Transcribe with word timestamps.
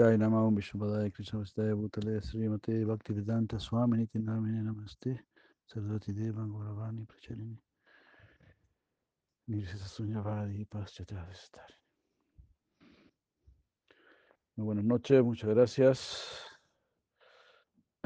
Jai 0.00 0.16
Nama 0.16 0.46
Om 0.46 0.56
Vishnupadaya 0.56 1.12
Krishna 1.12 1.40
Vastaya 1.40 1.74
Bhutale 1.76 2.22
Srimate 2.22 2.86
Bhakti 2.86 3.12
Vedanta 3.12 3.60
Swami 3.60 3.98
Niti 3.98 4.18
Namine 4.18 4.62
Namaste 4.64 5.18
Sarvati 5.70 6.14
Deva 6.14 6.40
Gauravani 6.40 7.06
Prachalini 7.06 7.58
Nirvisa 9.50 9.86
Sunyavadi 9.86 10.66
Paschatavistari 10.66 11.74
Muy 14.56 14.64
buenas 14.64 14.84
noches, 14.84 15.22
muchas 15.22 15.50
gracias. 15.50 16.48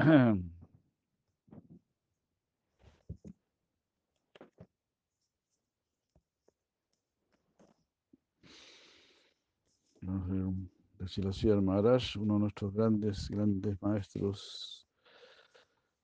Vamos 10.01 10.29
a 10.29 10.33
ver 10.33 10.43
un 10.43 10.74
Sri 11.07 11.61
Maharaj, 11.61 12.17
uno 12.17 12.35
de 12.35 12.39
nuestros 12.41 12.73
grandes, 12.73 13.29
grandes 13.29 13.81
maestros, 13.81 14.87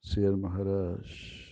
Sri 0.01 0.29
Maharaj. 0.35 1.50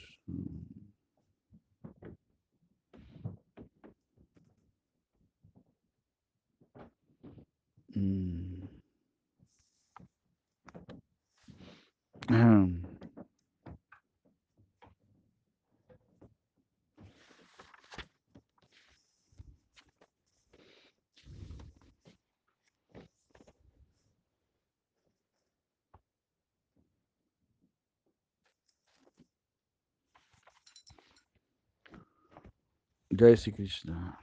Jai 33.20 33.36
Sri 33.36 33.52
Krishna. 33.52 34.18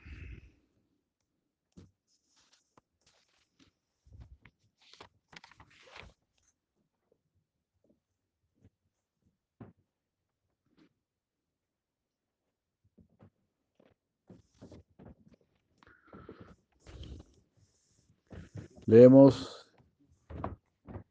Leemos, 18.87 19.67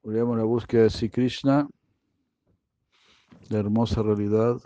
leemos 0.01 0.37
la 0.37 0.43
búsqueda 0.43 0.83
de 0.83 0.89
Sri 0.89 1.09
Krishna, 1.11 1.67
la 3.49 3.59
hermosa 3.59 4.01
realidad. 4.01 4.59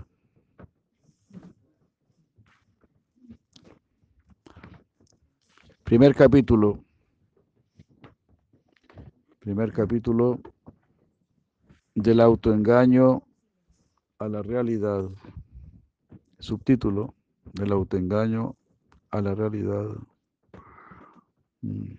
Primer 5.89 6.13
capítulo. 6.13 6.85
Primer 9.39 9.73
capítulo 9.73 10.39
del 11.95 12.19
autoengaño 12.19 13.23
a 14.19 14.27
la 14.27 14.43
realidad. 14.43 15.09
Subtítulo 16.37 17.15
del 17.53 17.71
autoengaño 17.71 18.55
a 19.09 19.19
la 19.19 19.33
realidad. 19.33 19.87
Mm. 21.61 21.95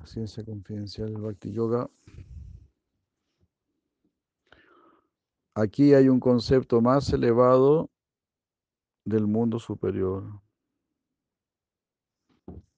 La 0.00 0.04
ciencia 0.04 0.44
confidencial 0.44 1.14
del 1.14 1.22
Bhakti 1.22 1.50
Yoga. 1.50 1.88
Aquí 5.54 5.94
hay 5.94 6.10
un 6.10 6.20
concepto 6.20 6.82
más 6.82 7.10
elevado 7.14 7.88
del 9.10 9.26
mundo 9.26 9.58
superior. 9.58 10.24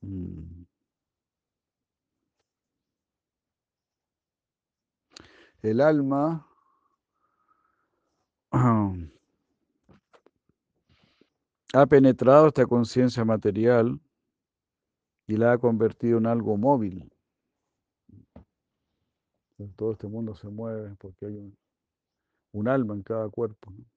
Mm. 0.00 0.64
El 5.62 5.80
alma 5.80 6.44
ha 11.74 11.86
penetrado 11.86 12.48
esta 12.48 12.66
conciencia 12.66 13.24
material 13.24 14.00
y 15.26 15.36
la 15.36 15.52
ha 15.52 15.58
convertido 15.58 16.18
en 16.18 16.26
algo 16.26 16.56
móvil. 16.56 17.08
Todo 19.76 19.92
este 19.92 20.08
mundo 20.08 20.34
se 20.34 20.48
mueve 20.48 20.96
porque 20.98 21.26
hay 21.26 21.36
un, 21.36 21.56
un 22.52 22.66
alma 22.66 22.94
en 22.94 23.02
cada 23.02 23.28
cuerpo. 23.28 23.70
¿no? 23.70 23.91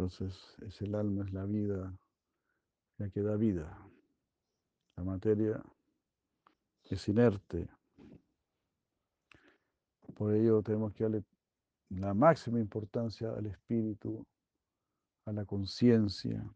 Entonces, 0.00 0.56
es 0.66 0.80
el 0.80 0.94
alma, 0.94 1.26
es 1.26 1.32
la 1.34 1.44
vida, 1.44 1.94
la 2.96 3.10
que 3.10 3.20
da 3.20 3.36
vida. 3.36 3.86
La 4.96 5.04
materia 5.04 5.62
es 6.84 7.06
inerte. 7.06 7.68
Por 10.14 10.32
ello 10.32 10.62
tenemos 10.62 10.94
que 10.94 11.04
darle 11.04 11.22
la 11.90 12.14
máxima 12.14 12.58
importancia 12.58 13.28
al 13.28 13.44
espíritu, 13.44 14.26
a 15.26 15.32
la 15.32 15.44
conciencia. 15.44 16.50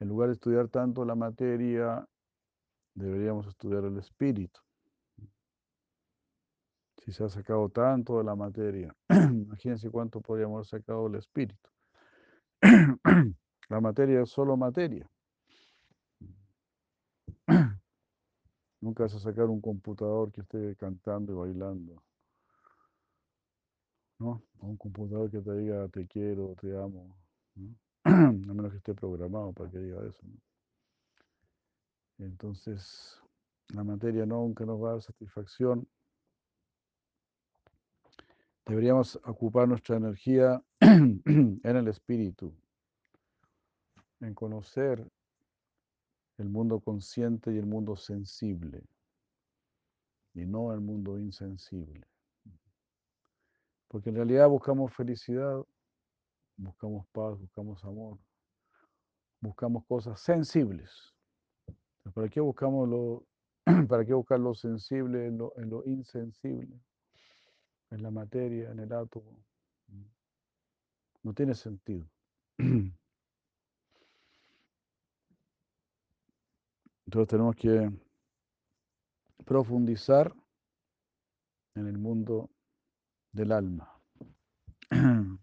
En 0.00 0.08
lugar 0.08 0.28
de 0.28 0.34
estudiar 0.34 0.68
tanto 0.68 1.06
la 1.06 1.14
materia, 1.14 2.06
deberíamos 2.92 3.46
estudiar 3.46 3.82
el 3.84 3.96
espíritu. 3.96 4.60
Si 7.08 7.14
se 7.14 7.24
ha 7.24 7.28
sacado 7.30 7.70
tanto 7.70 8.18
de 8.18 8.24
la 8.24 8.36
materia, 8.36 8.94
imagínense 9.08 9.88
cuánto 9.88 10.20
podríamos 10.20 10.56
haber 10.56 10.66
sacado 10.66 11.04
del 11.04 11.14
espíritu. 11.14 11.70
la 13.70 13.80
materia 13.80 14.20
es 14.20 14.28
solo 14.28 14.58
materia. 14.58 15.10
Nunca 18.82 19.04
vas 19.04 19.14
a 19.14 19.20
sacar 19.20 19.46
un 19.46 19.62
computador 19.62 20.30
que 20.32 20.42
esté 20.42 20.76
cantando 20.76 21.32
y 21.32 21.36
bailando. 21.36 22.02
¿No? 24.18 24.42
O 24.58 24.66
un 24.66 24.76
computador 24.76 25.30
que 25.30 25.40
te 25.40 25.54
diga 25.54 25.88
te 25.88 26.06
quiero, 26.06 26.56
te 26.60 26.76
amo. 26.76 27.16
¿no? 27.54 27.74
A 28.04 28.52
menos 28.52 28.70
que 28.70 28.76
esté 28.76 28.92
programado 28.94 29.54
para 29.54 29.70
que 29.70 29.78
diga 29.78 30.06
eso. 30.06 30.20
¿no? 30.24 30.36
Entonces, 32.26 33.18
la 33.68 33.82
materia 33.82 34.26
nunca 34.26 34.66
nos 34.66 34.78
va 34.78 34.90
a 34.90 34.92
dar 34.92 35.02
satisfacción. 35.02 35.88
Deberíamos 38.68 39.18
ocupar 39.24 39.66
nuestra 39.66 39.96
energía 39.96 40.62
en 40.80 41.60
el 41.64 41.88
espíritu, 41.88 42.54
en 44.20 44.34
conocer 44.34 45.10
el 46.36 46.50
mundo 46.50 46.78
consciente 46.78 47.50
y 47.50 47.56
el 47.56 47.64
mundo 47.64 47.96
sensible, 47.96 48.84
y 50.34 50.44
no 50.44 50.74
el 50.74 50.80
mundo 50.80 51.18
insensible. 51.18 52.06
Porque 53.88 54.10
en 54.10 54.16
realidad 54.16 54.46
buscamos 54.50 54.92
felicidad, 54.92 55.64
buscamos 56.58 57.06
paz, 57.08 57.38
buscamos 57.40 57.82
amor, 57.86 58.18
buscamos 59.40 59.86
cosas 59.86 60.20
sensibles. 60.20 61.14
¿Para 62.12 62.28
qué 62.28 62.40
buscamos 62.40 62.86
lo, 62.86 63.24
para 63.88 64.04
qué 64.04 64.12
buscar 64.12 64.38
lo 64.38 64.54
sensible 64.54 65.26
en 65.26 65.38
lo, 65.38 65.54
en 65.56 65.70
lo 65.70 65.82
insensible? 65.86 66.78
En 67.90 68.02
la 68.02 68.10
materia, 68.10 68.70
en 68.70 68.80
el 68.80 68.92
átomo. 68.92 69.44
No 71.22 71.32
tiene 71.34 71.54
sentido. 71.54 72.06
Entonces 77.06 77.28
tenemos 77.28 77.56
que 77.56 77.90
profundizar 79.44 80.34
en 81.74 81.86
el 81.86 81.96
mundo 81.96 82.50
del 83.32 83.52
alma. 83.52 83.98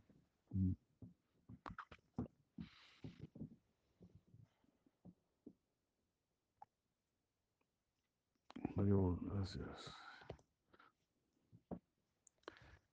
Mario, 8.76 9.18
Gracias. 9.22 9.95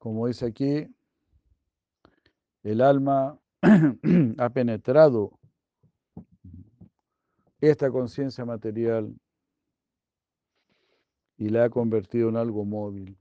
Como 0.03 0.27
dice 0.27 0.47
aquí, 0.47 0.93
el 2.65 2.81
alma 2.81 3.39
ha 4.39 4.51
penetrado 4.51 5.39
esta 7.61 7.89
conciencia 7.89 8.45
material 8.45 9.15
y 11.37 11.51
la 11.51 11.67
ha 11.67 11.71
convertido 11.71 12.31
en 12.31 12.37
algo 12.37 12.65
móvil. 12.65 13.17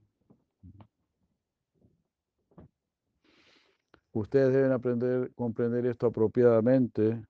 Ustedes 4.11 4.51
deben 4.51 4.71
aprender, 4.71 5.31
comprender 5.35 5.85
esto 5.85 6.07
apropiadamente 6.07 7.23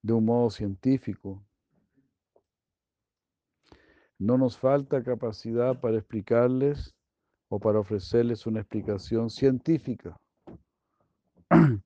de 0.00 0.12
un 0.14 0.24
modo 0.24 0.48
científico. 0.48 1.44
No 4.18 4.38
nos 4.38 4.56
falta 4.56 5.04
capacidad 5.04 5.78
para 5.78 5.98
explicarles 5.98 6.94
o 7.50 7.58
para 7.58 7.80
ofrecerles 7.80 8.46
una 8.46 8.60
explicación 8.60 9.28
científica. 9.28 10.16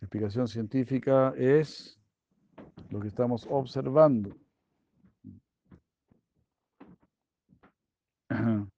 Explicación 0.00 0.48
científica 0.48 1.32
es 1.36 1.96
lo 2.90 2.98
que 2.98 3.06
estamos 3.06 3.46
observando. 3.48 4.36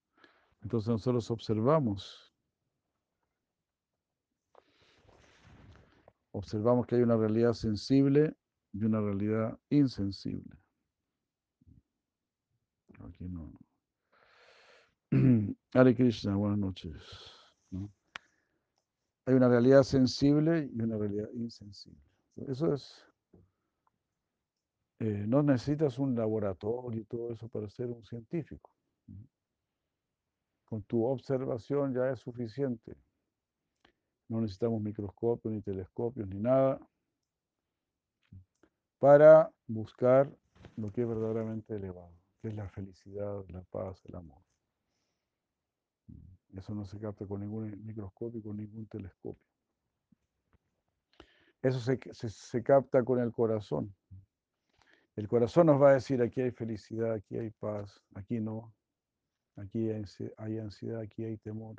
Entonces 0.63 0.89
nosotros 0.89 1.31
observamos. 1.31 2.31
Observamos 6.33 6.87
que 6.87 6.97
hay 6.97 7.03
una 7.03 7.17
realidad 7.17 7.55
sensible 7.55 8.37
y 8.75 8.85
una 8.85 9.01
realidad 9.01 9.59
insensible. 9.71 10.55
Aquí 13.01 13.25
no. 13.25 13.62
Hare 15.75 15.95
Krishna, 15.95 16.37
buenas 16.37 16.59
noches. 16.59 16.95
Hay 19.27 19.35
una 19.35 19.47
realidad 19.47 19.83
sensible 19.83 20.71
y 20.73 20.81
una 20.81 20.97
realidad 20.97 21.29
insensible. 21.35 22.01
Eso 22.49 22.73
es. 22.73 23.05
Eh, 25.01 25.25
no 25.27 25.43
necesitas 25.43 25.99
un 25.99 26.15
laboratorio 26.15 27.01
y 27.01 27.05
todo 27.05 27.31
eso 27.31 27.47
para 27.49 27.69
ser 27.69 27.89
un 27.89 28.03
científico. 28.07 28.71
Con 30.65 30.83
tu 30.85 31.05
observación 31.05 31.93
ya 31.93 32.11
es 32.11 32.21
suficiente. 32.21 32.97
No 34.29 34.41
necesitamos 34.41 34.81
microscopios, 34.81 35.53
ni 35.53 35.61
telescopios, 35.61 36.27
ni 36.27 36.41
nada 36.41 36.81
para 38.99 39.53
buscar 39.67 40.31
lo 40.77 40.91
que 40.91 41.03
es 41.03 41.09
verdaderamente 41.09 41.75
elevado, 41.75 42.15
que 42.41 42.49
es 42.49 42.55
la 42.55 42.69
felicidad, 42.71 43.45
la 43.49 43.61
paz, 43.65 44.01
el 44.07 44.15
amor. 44.15 44.52
Eso 46.57 46.75
no 46.75 46.85
se 46.85 46.99
capta 46.99 47.27
con 47.27 47.41
ningún 47.41 47.85
microscopio, 47.85 48.43
con 48.43 48.57
ningún 48.57 48.87
telescopio. 48.87 49.43
Eso 51.63 51.81
se, 51.81 51.99
se, 52.13 52.63
capta 52.63 53.05
con 53.05 53.21
el 53.21 53.33
corazón. 53.33 53.95
El 55.15 55.29
corazón 55.29 55.67
nos 55.67 55.81
va 55.81 55.91
a 55.91 55.95
decir, 55.95 56.21
aquí 56.21 56.41
hay 56.41 56.51
felicidad, 56.51 57.13
aquí 57.13 57.39
hay 57.39 57.51
paz, 57.51 58.03
aquí 58.15 58.41
no. 58.41 58.75
Aquí 59.57 59.91
hay 59.91 60.59
ansiedad, 60.59 61.01
aquí 61.01 61.25
hay 61.25 61.37
temor. 61.37 61.77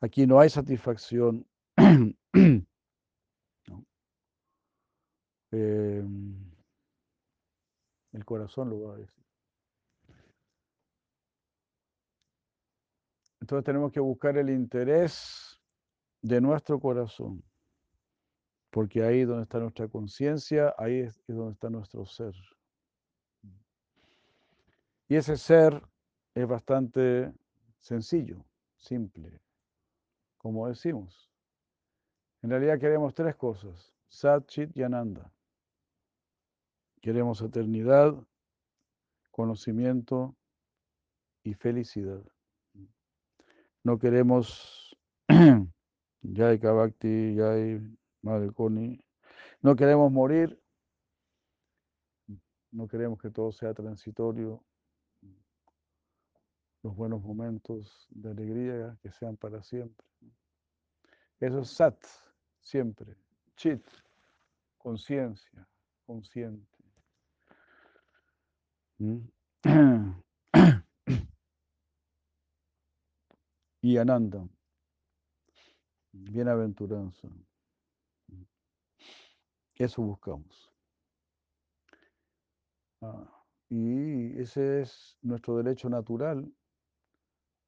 Aquí 0.00 0.26
no 0.26 0.38
hay 0.40 0.50
satisfacción. 0.50 1.46
Em, 5.54 6.50
el 8.12 8.24
corazón 8.24 8.70
lo 8.70 8.80
va 8.80 8.94
a 8.94 8.98
decir. 8.98 9.22
Entonces 13.42 13.64
tenemos 13.64 13.90
que 13.90 13.98
buscar 13.98 14.38
el 14.38 14.50
interés 14.50 15.60
de 16.20 16.40
nuestro 16.40 16.78
corazón, 16.78 17.42
porque 18.70 19.02
ahí 19.02 19.24
donde 19.24 19.42
está 19.42 19.58
nuestra 19.58 19.88
conciencia, 19.88 20.72
ahí 20.78 21.00
es 21.00 21.20
donde 21.26 21.54
está 21.54 21.68
nuestro 21.68 22.06
ser. 22.06 22.32
Y 25.08 25.16
ese 25.16 25.36
ser 25.36 25.82
es 26.36 26.46
bastante 26.46 27.32
sencillo, 27.80 28.44
simple, 28.76 29.40
como 30.38 30.68
decimos. 30.68 31.28
En 32.42 32.50
realidad 32.50 32.78
queremos 32.78 33.12
tres 33.12 33.34
cosas, 33.34 33.92
Sat, 34.08 34.46
Chit 34.46 34.76
y 34.76 34.84
Ananda. 34.84 35.32
Queremos 37.00 37.42
eternidad, 37.42 38.14
conocimiento 39.32 40.36
y 41.42 41.54
felicidad. 41.54 42.22
No 43.84 43.98
queremos 43.98 44.96
Yai 46.22 46.58
Kabakti, 46.58 47.34
Yai 47.34 47.80
Madre. 48.22 48.50
No 49.60 49.76
queremos 49.76 50.12
morir. 50.12 50.58
No 52.70 52.86
queremos 52.86 53.20
que 53.20 53.30
todo 53.30 53.50
sea 53.52 53.74
transitorio. 53.74 54.62
Los 56.82 56.96
buenos 56.96 57.22
momentos 57.22 58.06
de 58.10 58.30
alegría 58.30 58.96
que 59.02 59.10
sean 59.12 59.36
para 59.36 59.62
siempre. 59.62 60.06
Eso 61.40 61.60
es 61.60 61.70
sat, 61.70 61.98
siempre. 62.60 63.16
Chit, 63.56 63.84
conciencia, 64.78 65.68
consciente. 66.06 66.78
¿Mm? 68.98 69.18
y 73.82 73.96
Ananda, 73.96 74.48
bienaventuranza. 76.12 77.28
Eso 79.74 80.02
buscamos. 80.02 80.72
Ah, 83.00 83.44
y 83.68 84.38
ese 84.40 84.82
es 84.82 85.18
nuestro 85.20 85.56
derecho 85.56 85.90
natural, 85.90 86.48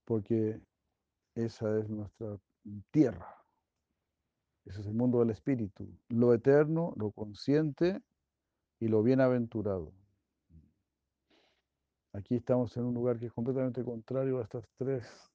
porque 0.04 0.60
esa 1.34 1.80
es 1.80 1.88
nuestra 1.88 2.38
tierra. 2.92 3.44
Ese 4.66 4.82
es 4.82 4.86
el 4.86 4.94
mundo 4.94 5.18
del 5.18 5.30
espíritu, 5.30 5.98
lo 6.08 6.32
eterno, 6.32 6.94
lo 6.96 7.10
consciente 7.10 8.00
y 8.78 8.86
lo 8.86 9.02
bienaventurado. 9.02 9.92
Aquí 12.12 12.36
estamos 12.36 12.76
en 12.76 12.84
un 12.84 12.94
lugar 12.94 13.18
que 13.18 13.26
es 13.26 13.32
completamente 13.32 13.82
contrario 13.82 14.38
a 14.38 14.44
estas 14.44 14.64
tres 14.76 15.33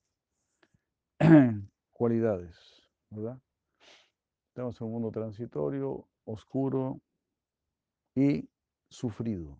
cualidades, 1.91 2.55
¿verdad? 3.09 3.39
Estamos 4.47 4.79
en 4.79 4.87
un 4.87 4.93
mundo 4.93 5.11
transitorio, 5.11 6.07
oscuro 6.25 7.01
y 8.15 8.49
sufrido. 8.89 9.57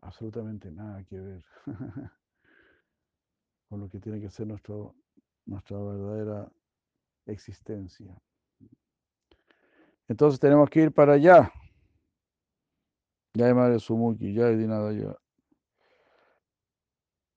Absolutamente 0.00 0.70
nada 0.70 1.04
que 1.04 1.20
ver 1.20 1.44
con 3.68 3.80
lo 3.80 3.88
que 3.88 3.98
tiene 3.98 4.20
que 4.20 4.30
ser 4.30 4.46
nuestra 4.46 5.78
verdadera 5.78 6.50
existencia. 7.26 8.16
Entonces 10.08 10.38
tenemos 10.38 10.68
que 10.70 10.82
ir 10.82 10.92
para 10.92 11.14
allá. 11.14 11.52
Ya 13.34 13.46
hay 13.46 13.54
Madre 13.54 13.78
Sumuki, 13.78 14.34
ya 14.34 14.46
hay. 14.46 14.66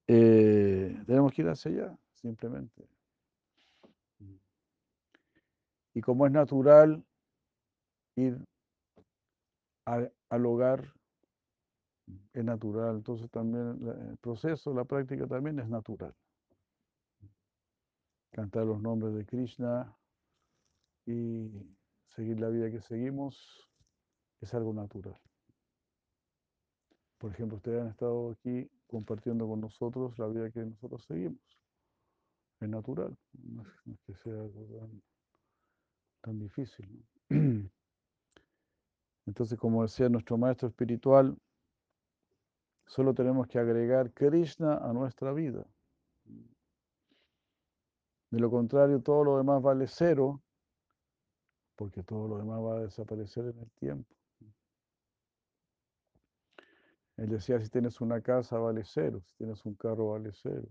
Eh, 0.08 1.04
tenemos 1.08 1.34
que 1.34 1.42
ir 1.42 1.50
hacia 1.50 1.72
allá 1.72 2.00
simplemente. 2.25 2.89
Y 5.94 6.01
como 6.01 6.25
es 6.25 6.32
natural 6.32 7.05
ir 8.15 8.44
al, 9.86 10.46
hogar, 10.46 10.91
es 12.34 12.44
natural, 12.44 12.96
entonces 12.96 13.29
también 13.29 13.77
el 14.10 14.17
proceso, 14.17 14.74
la 14.74 14.86
práctica 14.86 15.27
también 15.27 15.60
es 15.60 15.70
natural. 15.70 16.15
Cantar 18.32 18.65
los 18.65 18.82
nombres 18.82 19.13
de 19.13 19.25
Krishna 19.25 19.96
y 21.05 21.51
seguir 22.08 22.39
la 22.39 22.50
vida 22.50 22.72
que 22.72 22.82
seguimos 22.82 23.70
es 24.41 24.51
algo 24.55 24.74
natural. 24.74 25.22
Por 27.20 27.32
ejemplo, 27.32 27.58
ustedes 27.58 27.82
han 27.82 27.89
estado 27.89 28.32
aquí 28.32 28.67
compartiendo 28.88 29.48
con 29.48 29.62
nosotros 29.62 30.17
la 30.17 30.27
vida 30.27 30.50
que 30.50 30.65
nosotros 30.65 31.05
seguimos 31.05 31.55
es 32.60 32.70
natural, 32.70 33.18
no 33.34 33.64
es, 33.64 34.00
que 34.06 34.16
sea 34.16 34.34
algo 34.34 34.90
tan, 36.22 36.40
difícil. 36.40 37.06
Entonces, 39.26 39.60
como 39.60 39.84
decía 39.84 40.10
nuestro 40.10 40.38
maestro 40.38 40.68
espiritual, 40.68 41.38
solo 42.86 43.14
tenemos 43.14 43.48
que 43.48 43.60
agregar 43.60 44.12
Krishna 44.12 44.78
a 44.78 44.94
nuestra 44.94 45.34
vida. 45.34 45.66
De 48.32 48.40
lo 48.40 48.50
contrario, 48.50 49.02
todo 49.02 49.24
lo 49.24 49.38
demás 49.38 49.62
vale 49.62 49.88
cero, 49.88 50.42
porque 51.76 52.04
todo 52.04 52.28
lo 52.28 52.38
demás 52.38 52.60
va 52.60 52.78
a 52.78 52.82
desaparecer 52.82 53.46
en 53.46 53.60
el 53.60 53.72
tiempo. 53.72 54.16
Él 57.18 57.30
decía, 57.30 57.60
si 57.62 57.70
tienes 57.70 58.02
una 58.02 58.22
casa 58.22 58.58
vale 58.58 58.84
cero, 58.84 59.22
si 59.22 59.36
tienes 59.36 59.66
un 59.66 59.76
carro 59.76 60.10
vale 60.10 60.32
cero, 60.34 60.68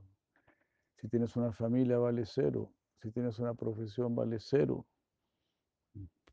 si 1.04 1.10
tienes 1.10 1.36
una 1.36 1.52
familia 1.52 1.98
vale 1.98 2.24
cero, 2.24 2.72
si 3.02 3.10
tienes 3.10 3.38
una 3.38 3.52
profesión 3.52 4.16
vale 4.16 4.38
cero. 4.40 4.86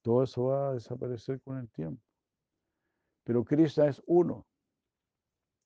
Todo 0.01 0.23
eso 0.23 0.45
va 0.45 0.69
a 0.69 0.73
desaparecer 0.75 1.41
con 1.41 1.57
el 1.57 1.69
tiempo. 1.69 2.01
Pero 3.25 3.43
Krishna 3.43 3.87
es 3.87 4.01
uno. 4.05 4.47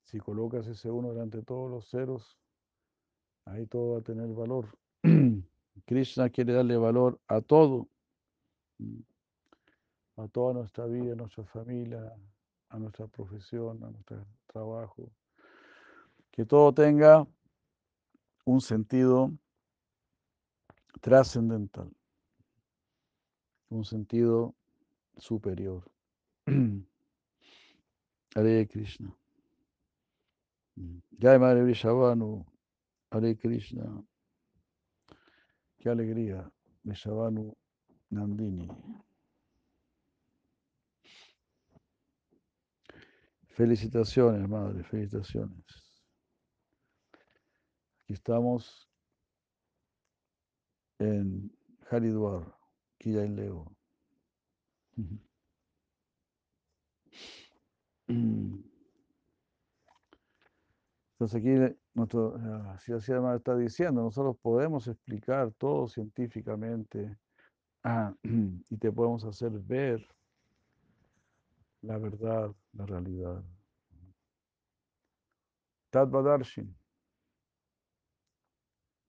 Si 0.06 0.18
colocas 0.18 0.66
ese 0.66 0.90
uno 0.90 1.10
delante 1.10 1.38
de 1.38 1.44
todos 1.44 1.70
los 1.70 1.88
ceros, 1.88 2.40
ahí 3.46 3.68
todo 3.68 3.92
va 3.92 4.00
a 4.00 4.02
tener 4.02 4.28
valor. 4.34 4.76
Krishna 5.86 6.32
quiere 6.32 6.54
darle 6.54 6.76
valor 6.76 7.20
a 7.28 7.42
todo, 7.42 7.88
a 10.16 10.28
toda 10.30 10.56
nuestra 10.56 10.88
vida, 10.88 11.14
a 11.14 11.16
nuestra 11.16 11.44
familia, 11.44 12.12
a 12.70 12.80
nuestra 12.80 13.06
profesión, 13.06 13.84
a 13.84 13.92
nuestro 13.92 14.26
trabajo. 14.48 15.12
Que 16.32 16.44
todo 16.44 16.74
tenga 16.74 17.28
un 18.46 18.62
sentido 18.62 19.32
trascendental, 21.02 21.92
un 23.70 23.84
sentido 23.84 24.56
superior. 25.18 25.84
Hare 28.36 28.68
Krishna. 28.68 29.16
Jai 31.20 31.40
Madre 31.40 31.64
Vrishabhanu, 31.64 32.46
Hare 33.12 33.36
Krishna. 33.38 34.04
Qué 35.80 35.90
alegría, 35.90 36.52
Vrishabhanu 36.84 37.56
Nandini. 38.10 38.68
Felicitaciones, 43.48 44.50
madre, 44.50 44.84
felicitaciones. 44.84 45.85
Aquí 48.06 48.14
estamos 48.14 48.88
en 51.00 51.52
Haridwar, 51.90 52.56
y 53.00 53.14
Leo. 53.14 53.76
Entonces 61.14 61.36
aquí 61.36 61.50
nuestro, 61.96 62.36
así 62.70 63.12
además 63.12 63.38
está 63.38 63.58
diciendo, 63.58 64.04
nosotros 64.04 64.38
podemos 64.40 64.88
explicar 64.88 65.52
todo 65.54 65.88
científicamente 65.88 67.18
ah, 67.84 68.14
y 68.70 68.78
te 68.78 68.92
podemos 68.92 69.26
hacer 69.26 69.50
ver 69.54 70.08
la 71.82 71.98
verdad, 71.98 72.54
la 72.74 72.86
realidad. 72.86 73.44
Tadvadarshin. 75.90 76.85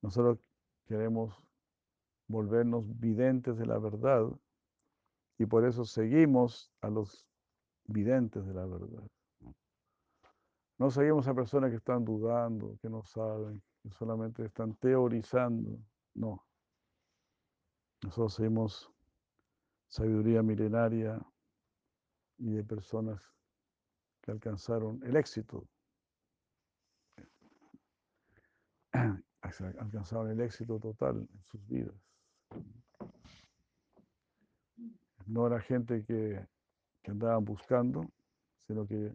Nosotros 0.06 0.38
queremos 0.86 1.36
volvernos 2.28 2.84
videntes 3.00 3.58
de 3.58 3.66
la 3.66 3.76
verdad 3.76 4.30
y 5.36 5.46
por 5.46 5.66
eso 5.66 5.84
seguimos 5.84 6.70
a 6.80 6.90
los 6.90 7.26
videntes 7.86 8.46
de 8.46 8.54
la 8.54 8.66
verdad. 8.66 9.02
No 10.78 10.92
seguimos 10.92 11.26
a 11.26 11.34
personas 11.34 11.70
que 11.70 11.78
están 11.78 12.04
dudando, 12.04 12.78
que 12.80 12.88
no 12.88 13.02
saben, 13.02 13.60
que 13.82 13.90
solamente 13.90 14.44
están 14.44 14.76
teorizando. 14.76 15.76
No. 16.14 16.46
Nosotros 18.04 18.34
seguimos 18.34 18.88
sabiduría 19.88 20.40
milenaria 20.40 21.20
y 22.38 22.52
de 22.52 22.62
personas 22.62 23.34
que 24.20 24.30
alcanzaron 24.30 25.02
el 25.02 25.16
éxito. 25.16 25.66
Alcanzaron 29.78 30.30
el 30.30 30.40
éxito 30.40 30.78
total 30.78 31.16
en 31.16 31.44
sus 31.44 31.66
vidas. 31.66 31.94
No 35.26 35.46
era 35.46 35.60
gente 35.60 36.04
que, 36.04 36.46
que 37.02 37.10
andaban 37.10 37.44
buscando, 37.44 38.08
sino 38.66 38.86
que 38.86 39.12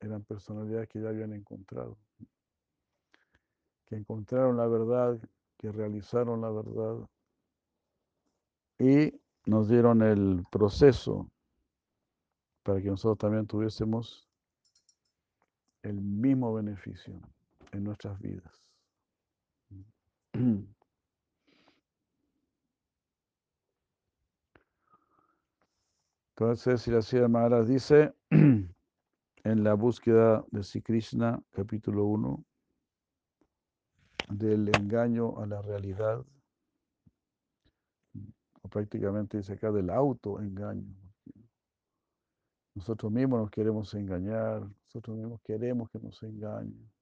eran 0.00 0.22
personalidades 0.24 0.88
que 0.88 1.00
ya 1.00 1.08
habían 1.08 1.32
encontrado, 1.32 1.96
que 3.86 3.96
encontraron 3.96 4.56
la 4.56 4.66
verdad, 4.66 5.18
que 5.58 5.72
realizaron 5.72 6.40
la 6.40 6.50
verdad 6.50 7.08
y 8.78 9.18
nos 9.46 9.68
dieron 9.68 10.02
el 10.02 10.44
proceso 10.50 11.30
para 12.62 12.80
que 12.80 12.88
nosotros 12.88 13.18
también 13.18 13.46
tuviésemos 13.46 14.28
el 15.82 16.00
mismo 16.00 16.54
beneficio 16.54 17.20
en 17.72 17.84
nuestras 17.84 18.18
vidas. 18.20 18.63
Entonces, 26.36 26.82
si 26.82 26.90
la 26.90 27.02
Sierra 27.02 27.28
Maharaj 27.28 27.66
dice 27.66 28.12
en 28.30 28.68
la 29.44 29.74
búsqueda 29.74 30.44
de 30.50 30.64
Sri 30.64 30.82
Krishna, 30.82 31.40
capítulo 31.52 32.06
1, 32.06 32.44
del 34.30 34.68
engaño 34.68 35.38
a 35.40 35.46
la 35.46 35.62
realidad, 35.62 36.24
o 38.62 38.68
prácticamente 38.68 39.36
dice 39.36 39.52
acá 39.52 39.70
del 39.70 39.90
autoengaño. 39.90 40.96
Nosotros 42.74 43.12
mismos 43.12 43.42
nos 43.42 43.50
queremos 43.50 43.94
engañar, 43.94 44.62
nosotros 44.86 45.16
mismos 45.16 45.40
queremos 45.42 45.88
que 45.90 46.00
nos 46.00 46.20
engañen. 46.24 46.93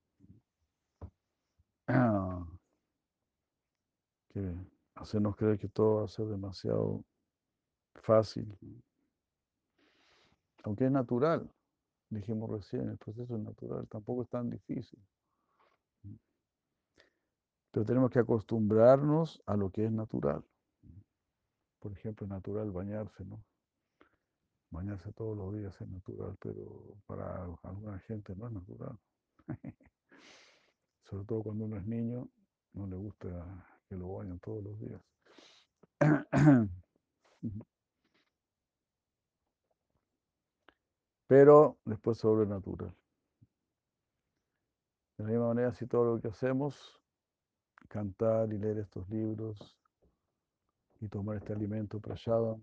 Que 4.33 4.55
hacernos 4.95 5.37
creer 5.37 5.59
que 5.59 5.69
todo 5.69 5.97
va 5.97 6.05
a 6.05 6.09
ser 6.09 6.27
demasiado 6.27 7.05
fácil. 7.95 8.57
Aunque 10.65 10.87
es 10.87 10.91
natural, 10.91 11.51
dijimos 12.09 12.51
recién, 12.51 12.89
el 12.89 12.99
proceso 12.99 13.37
es 13.37 13.43
natural, 13.43 13.87
tampoco 13.89 14.23
es 14.23 14.29
tan 14.29 14.49
difícil. 14.51 14.99
Pero 17.71 17.87
tenemos 17.87 18.11
que 18.11 18.19
acostumbrarnos 18.19 19.43
a 19.47 19.57
lo 19.57 19.71
que 19.71 19.87
es 19.87 19.93
natural. 19.93 20.45
Por 21.81 21.93
ejemplo, 21.93 22.27
es 22.27 22.31
natural 22.31 22.71
bañarse, 22.71 23.25
¿no? 23.25 23.43
Bañarse 24.71 25.13
todos 25.13 25.37
los 25.37 25.55
días 25.55 25.79
es 25.81 25.89
natural, 25.89 26.37
pero 26.41 26.97
para 27.07 27.45
alguna 27.63 27.99
gente 28.01 28.37
no 28.37 28.47
es 28.47 28.53
natural. 28.53 28.99
Sobre 31.03 31.25
todo 31.25 31.43
cuando 31.43 31.65
uno 31.65 31.77
es 31.77 31.87
niño, 31.87 32.29
no 32.75 32.87
le 32.87 32.97
gusta 32.97 33.67
lo 33.97 34.13
bañen 34.15 34.39
todos 34.41 34.63
los 34.65 34.79
días. 34.81 35.01
Pero 41.27 41.79
después 41.85 42.19
se 42.19 42.27
vuelve 42.27 42.47
natural. 42.47 42.95
De 45.17 45.25
la 45.25 45.31
misma 45.31 45.49
manera, 45.49 45.73
si 45.73 45.87
todo 45.87 46.05
lo 46.05 46.21
que 46.21 46.29
hacemos, 46.29 47.01
cantar 47.89 48.53
y 48.53 48.59
leer 48.59 48.79
estos 48.79 49.09
libros 49.09 49.79
y 51.01 51.09
tomar 51.09 51.37
este 51.37 51.53
alimento 51.53 52.01
prashadam, 52.01 52.61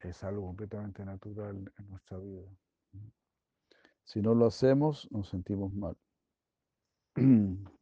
es 0.00 0.22
algo 0.24 0.46
completamente 0.46 1.04
natural 1.04 1.72
en 1.78 1.90
nuestra 1.90 2.18
vida. 2.18 2.42
Si 4.04 4.20
no 4.20 4.34
lo 4.34 4.46
hacemos, 4.46 5.10
nos 5.10 5.28
sentimos 5.28 5.72
mal. 5.72 5.96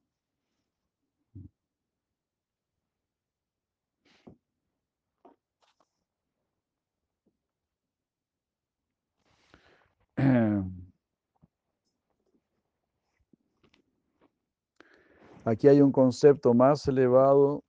Aquí 15.44 15.68
hay 15.68 15.80
un 15.80 15.90
concepto 15.90 16.52
más 16.52 16.87
elevado 16.87 17.64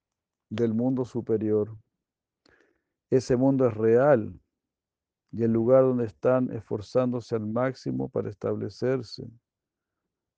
del 0.50 0.74
mundo 0.74 1.04
superior. 1.04 1.74
Ese 3.10 3.36
mundo 3.36 3.66
es 3.66 3.74
real 3.74 4.38
y 5.30 5.42
el 5.44 5.52
lugar 5.52 5.82
donde 5.84 6.04
están 6.04 6.52
esforzándose 6.52 7.34
al 7.34 7.46
máximo 7.46 8.10
para 8.10 8.28
establecerse. 8.28 9.26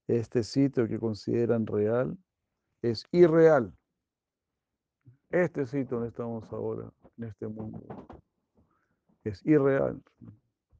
Este 0.06 0.44
sitio 0.44 0.86
que 0.86 0.98
consideran 0.98 1.66
real 1.66 2.16
es 2.82 3.04
irreal. 3.10 3.72
Este 5.30 5.66
sitio 5.66 5.96
donde 5.96 6.10
estamos 6.10 6.52
ahora, 6.52 6.92
en 7.16 7.24
este 7.24 7.48
mundo, 7.48 7.82
es 9.24 9.44
irreal. 9.44 10.00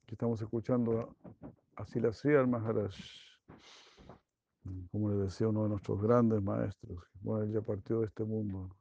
Estamos 0.06 0.40
escuchando 0.40 1.16
a 1.74 1.84
Silasri 1.84 2.36
al 2.36 2.46
Maharaj. 2.46 2.94
Como 4.90 5.10
le 5.10 5.16
decía 5.16 5.48
uno 5.48 5.64
de 5.64 5.68
nuestros 5.70 6.00
grandes 6.00 6.42
maestros, 6.42 7.04
bueno, 7.20 7.44
él 7.44 7.52
ya 7.52 7.60
partió 7.60 8.00
de 8.00 8.06
este 8.06 8.24
mundo. 8.24 8.74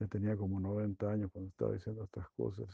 Ya 0.00 0.06
tenía 0.08 0.36
como 0.36 0.58
90 0.58 1.08
años 1.08 1.30
cuando 1.30 1.50
estaba 1.50 1.72
diciendo 1.72 2.02
estas 2.02 2.28
cosas. 2.30 2.68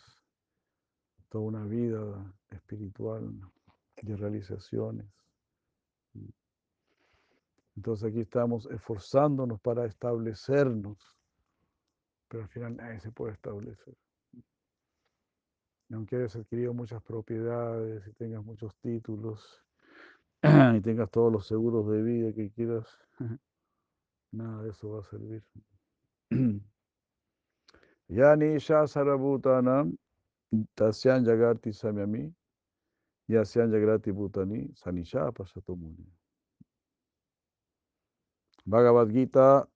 Toda 1.28 1.44
una 1.44 1.64
vida 1.64 2.34
espiritual 2.50 3.38
de 4.00 4.16
realizaciones. 4.16 5.06
Entonces 7.76 8.08
aquí 8.08 8.20
estamos 8.20 8.66
esforzándonos 8.66 9.60
para 9.60 9.84
establecernos, 9.84 10.98
pero 12.26 12.44
al 12.44 12.48
final 12.48 12.76
nadie 12.76 13.00
se 13.00 13.12
puede 13.12 13.34
establecer. 13.34 13.94
Aunque 15.92 16.16
hayas 16.16 16.36
adquirido 16.36 16.72
muchas 16.72 17.02
propiedades 17.02 18.06
y 18.06 18.12
tengas 18.14 18.44
muchos 18.44 18.74
títulos 18.76 19.62
y 20.76 20.80
tengas 20.80 21.10
todos 21.10 21.32
los 21.32 21.46
seguros 21.46 21.88
de 21.90 22.02
vida 22.02 22.32
que 22.32 22.50
quieras, 22.50 22.86
nada 24.32 24.62
de 24.62 24.70
eso 24.70 24.90
va 24.90 25.00
a 25.00 25.04
servir. 25.04 25.42
Yani 28.10 28.58
Shasarabhutanam 28.58 29.94
Tasyan 30.74 31.24
Jagarti 31.26 31.74
Samyami 31.74 32.32
Yasyan 33.28 33.70
Jagrati 33.70 34.12
Bhutani 34.12 34.74
Sanisha 34.74 35.30
Pasatomuni. 35.30 36.06
Bhagavad 38.64 39.10
Gita 39.10 39.68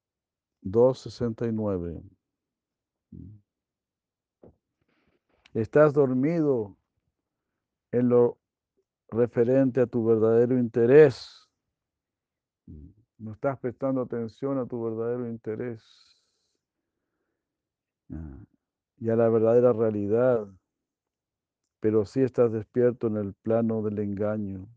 269. 0.62 2.02
Estás 5.54 5.92
dormido 5.92 6.76
en 7.90 8.08
lo 8.08 8.38
referente 9.12 9.80
a 9.80 9.86
tu 9.86 10.04
verdadero 10.04 10.58
interés. 10.58 11.48
No 13.18 13.32
estás 13.32 13.58
prestando 13.58 14.00
atención 14.00 14.58
a 14.58 14.66
tu 14.66 14.82
verdadero 14.82 15.28
interés 15.28 15.82
y 18.98 19.10
a 19.10 19.16
la 19.16 19.28
verdadera 19.28 19.72
realidad, 19.72 20.48
pero 21.80 22.04
sí 22.04 22.20
estás 22.20 22.52
despierto 22.52 23.06
en 23.06 23.16
el 23.16 23.34
plano 23.34 23.82
del 23.82 23.98
engaño. 23.98 24.68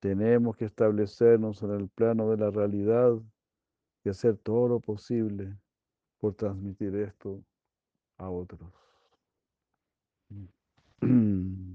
Tenemos 0.00 0.56
que 0.56 0.64
establecernos 0.64 1.62
en 1.62 1.70
el 1.70 1.88
plano 1.88 2.30
de 2.30 2.36
la 2.38 2.50
realidad 2.50 3.12
y 4.04 4.08
hacer 4.08 4.36
todo 4.36 4.68
lo 4.68 4.80
posible 4.80 5.56
por 6.18 6.34
transmitir 6.34 6.96
esto 6.96 7.44
a 8.18 8.28
otros. 8.28 8.72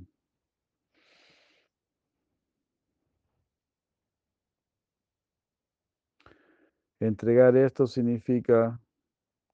Entregar 7.00 7.56
esto 7.56 7.86
significa, 7.86 8.80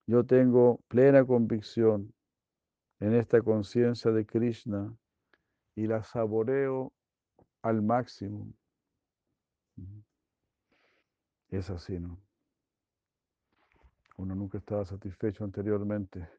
yo 0.07 0.25
tengo 0.25 0.79
plena 0.87 1.25
convicción 1.25 2.13
en 2.99 3.13
esta 3.13 3.41
conciencia 3.41 4.11
de 4.11 4.25
Krishna 4.25 4.95
y 5.75 5.87
la 5.87 6.03
saboreo 6.03 6.93
al 7.61 7.81
máximo. 7.81 8.53
Es 11.49 11.69
así, 11.69 11.99
¿no? 11.99 12.17
Uno 14.17 14.35
nunca 14.35 14.57
estaba 14.57 14.85
satisfecho 14.85 15.43
anteriormente 15.43 16.29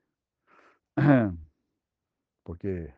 porque 2.42 2.94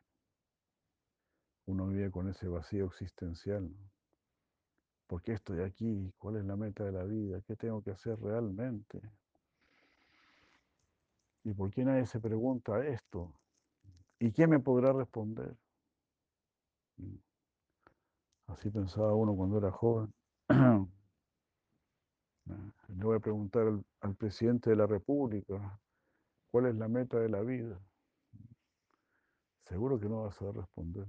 uno 1.66 1.88
vive 1.88 2.10
con 2.10 2.28
ese 2.28 2.46
vacío 2.46 2.86
existencial. 2.86 3.68
¿Por 5.06 5.22
qué 5.22 5.32
estoy 5.34 5.60
aquí? 5.60 6.12
¿Cuál 6.18 6.36
es 6.36 6.44
la 6.44 6.56
meta 6.56 6.84
de 6.84 6.92
la 6.92 7.04
vida? 7.04 7.40
¿Qué 7.42 7.54
tengo 7.54 7.82
que 7.82 7.92
hacer 7.92 8.20
realmente? 8.20 9.00
¿Y 11.44 11.54
por 11.54 11.70
qué 11.70 11.84
nadie 11.84 12.06
se 12.06 12.18
pregunta 12.18 12.84
esto? 12.84 13.32
¿Y 14.18 14.32
quién 14.32 14.50
me 14.50 14.58
podrá 14.58 14.92
responder? 14.92 15.56
Así 18.48 18.70
pensaba 18.70 19.14
uno 19.14 19.34
cuando 19.36 19.58
era 19.58 19.70
joven. 19.70 20.12
Le 22.88 23.04
voy 23.04 23.16
a 23.16 23.20
preguntar 23.20 23.66
al, 23.66 23.84
al, 24.00 24.14
presidente 24.14 24.70
de 24.70 24.76
la 24.76 24.86
República 24.86 25.78
cuál 26.50 26.66
es 26.66 26.76
la 26.76 26.88
meta 26.88 27.18
de 27.18 27.28
la 27.28 27.42
vida. 27.42 27.78
Seguro 29.68 29.98
que 29.98 30.08
no 30.08 30.22
va 30.22 30.28
a 30.28 30.52
responder. 30.52 31.06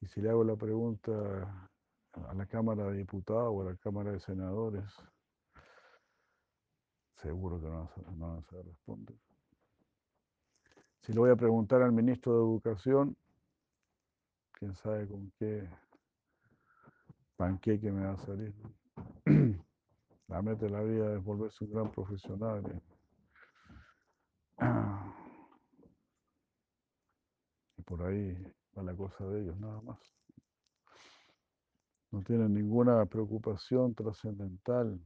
Y 0.00 0.06
si 0.06 0.20
le 0.20 0.30
hago 0.30 0.44
la 0.44 0.56
pregunta 0.56 1.67
a 2.14 2.34
la 2.34 2.46
Cámara 2.46 2.84
de 2.86 2.98
Diputados 2.98 3.52
o 3.52 3.62
a 3.62 3.72
la 3.72 3.76
Cámara 3.76 4.12
de 4.12 4.20
Senadores, 4.20 4.84
seguro 7.16 7.60
que 7.60 7.66
no 7.66 7.90
no 8.16 8.28
van 8.28 8.38
a 8.38 8.42
saber 8.42 8.66
responder. 8.66 9.16
Si 11.02 11.12
le 11.12 11.18
voy 11.20 11.30
a 11.30 11.36
preguntar 11.36 11.82
al 11.82 11.92
ministro 11.92 12.32
de 12.34 12.38
Educación, 12.40 13.16
quién 14.52 14.74
sabe 14.76 15.06
con 15.06 15.30
qué 15.38 15.68
panqueque 17.36 17.90
me 17.92 18.04
va 18.04 18.12
a 18.12 18.18
salir. 18.18 18.54
La 20.28 20.42
meta 20.42 20.66
de 20.66 20.70
la 20.70 20.82
vida 20.82 21.14
es 21.14 21.24
volverse 21.24 21.64
un 21.64 21.70
gran 21.70 21.90
profesional. 21.90 22.62
Y 27.78 27.82
por 27.86 28.02
ahí 28.02 28.36
va 28.76 28.82
la 28.82 28.94
cosa 28.94 29.24
de 29.24 29.40
ellos, 29.40 29.58
nada 29.58 29.80
más. 29.80 29.98
No 32.10 32.22
tienen 32.22 32.54
ninguna 32.54 33.04
preocupación 33.06 33.94
trascendental. 33.94 34.98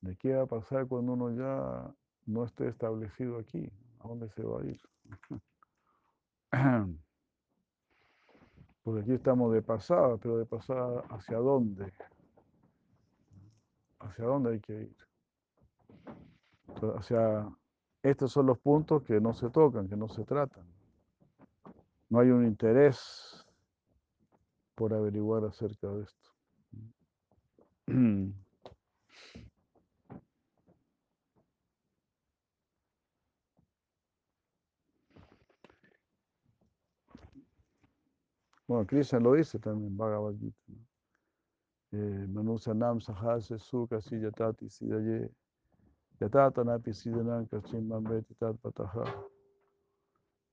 ¿De 0.00 0.16
qué 0.16 0.34
va 0.34 0.42
a 0.42 0.46
pasar 0.46 0.86
cuando 0.86 1.14
uno 1.14 1.30
ya 1.32 1.92
no 2.26 2.44
esté 2.44 2.68
establecido 2.68 3.38
aquí? 3.38 3.68
¿A 4.00 4.08
dónde 4.08 4.28
se 4.30 4.42
va 4.44 4.60
a 4.60 4.64
ir? 4.64 4.80
Porque 8.84 9.02
aquí 9.02 9.12
estamos 9.12 9.52
de 9.52 9.60
pasada, 9.60 10.16
pero 10.16 10.38
de 10.38 10.46
pasada 10.46 11.02
hacia 11.10 11.38
dónde? 11.38 11.92
¿Hacia 13.98 14.24
dónde 14.24 14.52
hay 14.52 14.60
que 14.60 14.82
ir? 14.82 14.96
Hacia, 16.96 17.50
estos 18.02 18.32
son 18.32 18.46
los 18.46 18.58
puntos 18.58 19.02
que 19.02 19.20
no 19.20 19.34
se 19.34 19.50
tocan, 19.50 19.88
que 19.88 19.96
no 19.96 20.08
se 20.08 20.24
tratan. 20.24 20.64
No 22.08 22.20
hay 22.20 22.30
un 22.30 22.46
interés 22.46 23.37
por 24.78 24.94
averiguar 24.94 25.44
acerca 25.44 25.88
de 25.88 26.04
esto. 26.04 26.30
Bueno, 38.68 38.86
Krishna 38.86 39.18
lo 39.18 39.32
dice 39.32 39.58
también, 39.58 39.96
Bhagavad 39.96 40.36
Gita. 40.38 40.72
Manusa 42.28 42.72
nam 42.72 43.00
sahase 43.00 43.58
sukha 43.58 44.00
si 44.00 44.20
yatati 44.20 44.68
sidaye 44.68 45.28
yatata 46.20 46.62
napi 46.62 46.92
sidanan 46.92 47.48
kachim 47.48 47.88
mambeti 47.88 48.34
tatpataha. 48.34 49.24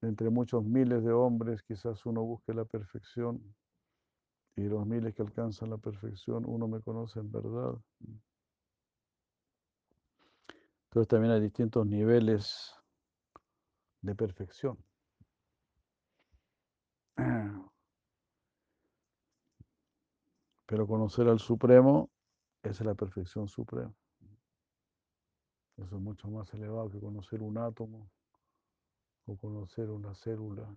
Entre 0.02 0.30
muchos 0.32 0.64
miles 0.64 1.04
de 1.04 1.12
hombres 1.12 1.62
quizás 1.62 2.04
uno 2.08 2.24
busque 2.24 2.54
la 2.54 2.66
perfección 2.66 3.40
y 4.56 4.64
los 4.64 4.86
miles 4.86 5.14
que 5.14 5.22
alcanzan 5.22 5.70
la 5.70 5.78
perfección 5.78 6.44
uno 6.48 6.68
me 6.68 6.82
conoce 6.82 7.20
en 7.20 7.32
verdad. 7.32 7.76
Entonces 10.86 11.08
también 11.10 11.34
hay 11.34 11.42
distintos 11.42 11.86
niveles 11.86 12.74
de 14.02 14.16
perfección. 14.16 14.78
Pero 20.66 20.88
conocer 20.88 21.28
al 21.28 21.40
Supremo 21.40 22.10
es 22.64 22.82
la 22.82 22.96
perfección 22.96 23.48
suprema. 23.48 23.94
Eso 25.78 25.96
es 25.98 26.02
mucho 26.02 26.30
más 26.30 26.52
elevado 26.54 26.90
que 26.90 27.00
conocer 27.00 27.42
un 27.44 27.58
átomo 27.58 28.10
o 29.26 29.36
conocer 29.38 29.90
una 29.90 30.16
célula. 30.16 30.74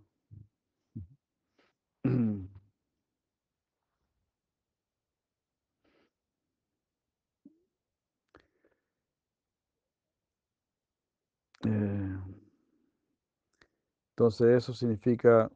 Entonces 14.18 14.48
eso 14.48 14.74
significa 14.74 15.48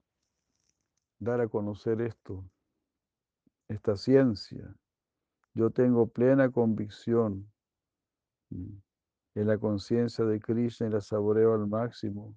dar 1.18 1.40
a 1.40 1.48
conocer 1.48 2.00
esto, 2.00 2.48
esta 3.66 3.96
ciencia. 3.96 4.72
Yo 5.52 5.70
tengo 5.70 6.06
plena 6.06 6.48
convicción 6.48 7.50
en 8.50 9.46
la 9.48 9.58
conciencia 9.58 10.24
de 10.24 10.38
Krishna 10.38 10.86
y 10.86 10.90
la 10.90 11.00
saboreo 11.00 11.54
al 11.54 11.66
máximo. 11.66 12.36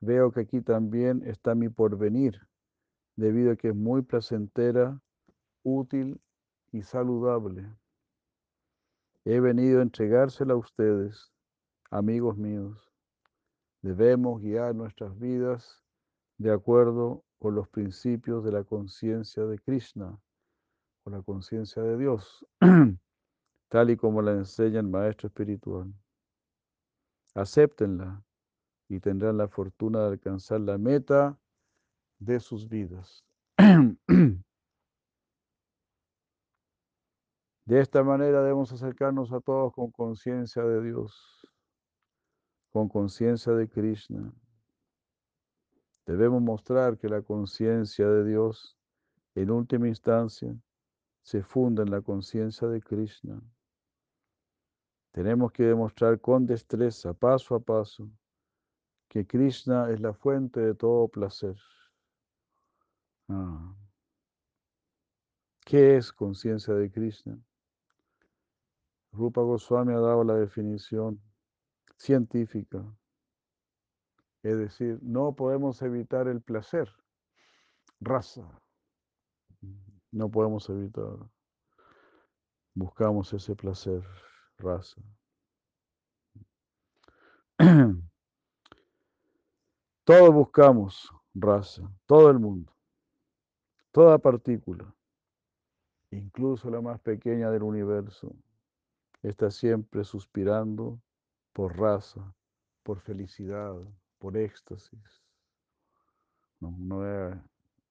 Veo 0.00 0.30
que 0.30 0.40
aquí 0.40 0.60
también 0.60 1.22
está 1.26 1.54
mi 1.54 1.70
porvenir. 1.70 2.38
debido 3.16 3.52
a 3.52 3.56
que 3.56 3.68
es 3.68 3.74
muy 3.74 4.02
placentera, 4.02 5.00
útil 5.62 6.20
y 6.70 6.82
saludable. 6.82 7.66
He 9.24 9.40
venido 9.40 9.78
a 9.78 9.84
entregársela 9.84 10.52
a 10.52 10.58
ustedes, 10.58 11.32
amigos 11.90 12.36
míos. 12.36 12.85
Debemos 13.86 14.40
guiar 14.40 14.74
nuestras 14.74 15.16
vidas 15.16 15.84
de 16.38 16.50
acuerdo 16.50 17.22
con 17.38 17.54
los 17.54 17.68
principios 17.68 18.42
de 18.42 18.50
la 18.50 18.64
conciencia 18.64 19.44
de 19.44 19.60
Krishna, 19.60 20.18
con 21.04 21.12
la 21.12 21.22
conciencia 21.22 21.80
de 21.84 21.96
Dios, 21.96 22.44
tal 23.68 23.90
y 23.90 23.96
como 23.96 24.22
la 24.22 24.32
enseña 24.32 24.80
el 24.80 24.88
Maestro 24.88 25.28
Espiritual. 25.28 25.94
Acéptenla 27.36 28.24
y 28.88 28.98
tendrán 28.98 29.36
la 29.36 29.46
fortuna 29.46 30.00
de 30.00 30.14
alcanzar 30.14 30.62
la 30.62 30.78
meta 30.78 31.38
de 32.18 32.40
sus 32.40 32.68
vidas. 32.68 33.24
De 37.66 37.80
esta 37.80 38.02
manera 38.02 38.42
debemos 38.42 38.72
acercarnos 38.72 39.32
a 39.32 39.40
todos 39.40 39.72
con 39.72 39.92
conciencia 39.92 40.64
de 40.64 40.82
Dios, 40.82 41.46
con 42.76 42.90
conciencia 42.90 43.54
de 43.54 43.70
Krishna. 43.70 44.30
Debemos 46.04 46.42
mostrar 46.42 46.98
que 46.98 47.08
la 47.08 47.22
conciencia 47.22 48.06
de 48.06 48.22
Dios, 48.22 48.76
en 49.34 49.50
última 49.50 49.88
instancia, 49.88 50.54
se 51.22 51.42
funda 51.42 51.84
en 51.84 51.90
la 51.90 52.02
conciencia 52.02 52.68
de 52.68 52.82
Krishna. 52.82 53.40
Tenemos 55.10 55.52
que 55.52 55.62
demostrar 55.62 56.20
con 56.20 56.44
destreza, 56.44 57.14
paso 57.14 57.54
a 57.54 57.60
paso, 57.60 58.10
que 59.08 59.26
Krishna 59.26 59.90
es 59.90 59.98
la 59.98 60.12
fuente 60.12 60.60
de 60.60 60.74
todo 60.74 61.08
placer. 61.08 61.56
Ah. 63.30 63.74
¿Qué 65.64 65.96
es 65.96 66.12
conciencia 66.12 66.74
de 66.74 66.90
Krishna? 66.90 67.38
Rupa 69.12 69.40
Goswami 69.40 69.94
ha 69.94 69.98
dado 70.00 70.24
la 70.24 70.34
definición 70.34 71.22
científica. 71.96 72.84
Es 74.42 74.58
decir, 74.58 74.98
no 75.02 75.34
podemos 75.34 75.82
evitar 75.82 76.28
el 76.28 76.40
placer. 76.40 76.92
Raza. 78.00 78.48
No 80.12 80.30
podemos 80.30 80.68
evitar. 80.70 81.16
Buscamos 82.74 83.32
ese 83.32 83.56
placer. 83.56 84.02
Raza. 84.58 85.02
Todos 90.04 90.32
buscamos 90.32 91.10
raza, 91.34 91.82
todo 92.06 92.30
el 92.30 92.38
mundo, 92.38 92.72
toda 93.92 94.18
partícula, 94.18 94.94
incluso 96.10 96.70
la 96.70 96.80
más 96.80 97.00
pequeña 97.00 97.50
del 97.50 97.62
universo, 97.62 98.34
está 99.22 99.50
siempre 99.50 100.04
suspirando 100.04 101.00
por 101.56 101.76
raza, 101.78 102.34
por 102.82 103.00
felicidad, 103.00 103.74
por 104.18 104.36
éxtasis. 104.36 105.24
No, 106.60 107.02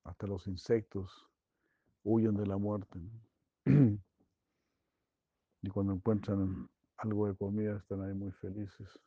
hasta 0.04 0.28
los 0.28 0.46
insectos 0.46 1.28
huyen 2.04 2.36
de 2.36 2.46
la 2.46 2.58
muerte. 2.58 3.00
y 3.66 3.98
cuando 5.70 5.94
encuentran 5.94 6.70
algo 6.98 7.28
de 7.28 7.36
comida 7.36 7.78
están 7.78 8.04
ahí 8.04 8.14
muy 8.14 8.32
felices. 8.34 9.00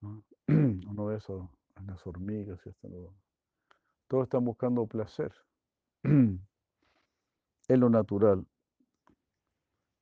Uno 0.48 1.04
ve 1.04 1.16
eso 1.16 1.50
en 1.76 1.88
las 1.88 2.06
hormigas 2.06 2.58
y 2.64 2.70
hasta 2.70 2.88
Todos 4.08 4.24
están 4.24 4.46
buscando 4.46 4.86
placer. 4.86 5.30
es 7.68 7.78
lo 7.78 7.90
natural 7.90 8.46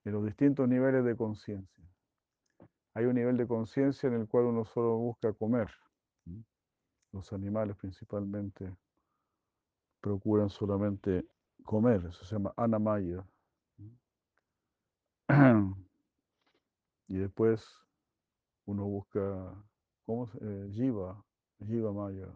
en 0.04 0.12
los 0.12 0.24
distintos 0.24 0.68
niveles 0.68 1.04
de 1.04 1.16
conciencia. 1.16 1.89
Hay 2.94 3.04
un 3.04 3.14
nivel 3.14 3.36
de 3.36 3.46
conciencia 3.46 4.08
en 4.08 4.14
el 4.14 4.28
cual 4.28 4.46
uno 4.46 4.64
solo 4.64 4.96
busca 4.96 5.32
comer. 5.32 5.68
Los 7.12 7.32
animales 7.32 7.76
principalmente 7.76 8.74
procuran 10.00 10.48
solamente 10.48 11.26
comer, 11.64 12.06
eso 12.06 12.24
se 12.24 12.34
llama 12.34 12.52
anamaya. 12.56 13.24
Y 17.08 17.16
después 17.18 17.66
uno 18.66 18.84
busca, 18.84 19.20
¿cómo 20.06 20.30
eh, 20.40 20.70
jiva, 20.72 21.24
jiva 21.58 21.92
maya. 21.92 22.28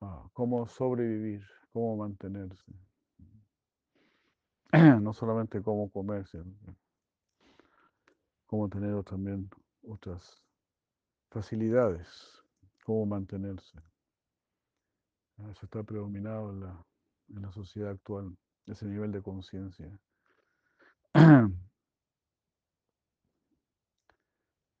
Ah, 0.00 0.26
cómo 0.32 0.66
sobrevivir, 0.66 1.44
cómo 1.70 1.98
mantenerse. 1.98 2.72
no 5.02 5.12
solamente 5.12 5.62
cómo 5.62 5.90
comerse, 5.90 6.42
cómo 8.48 8.68
tener 8.68 9.04
también 9.04 9.48
otras 9.86 10.42
facilidades, 11.30 12.42
cómo 12.82 13.06
mantenerse. 13.06 13.78
Eso 15.50 15.66
está 15.66 15.84
predominado 15.84 16.50
en 16.50 16.60
la, 17.42 17.52
sociedad 17.52 17.90
actual, 17.90 18.36
ese 18.66 18.86
nivel 18.86 19.12
de 19.12 19.22
conciencia. 19.22 19.86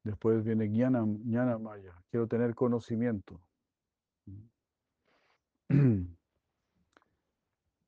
Después 0.02 0.42
viene 0.42 0.66
Jnana 0.68 1.58
Maya, 1.58 1.94
quiero 2.10 2.26
tener 2.26 2.54
conocimiento. 2.54 3.38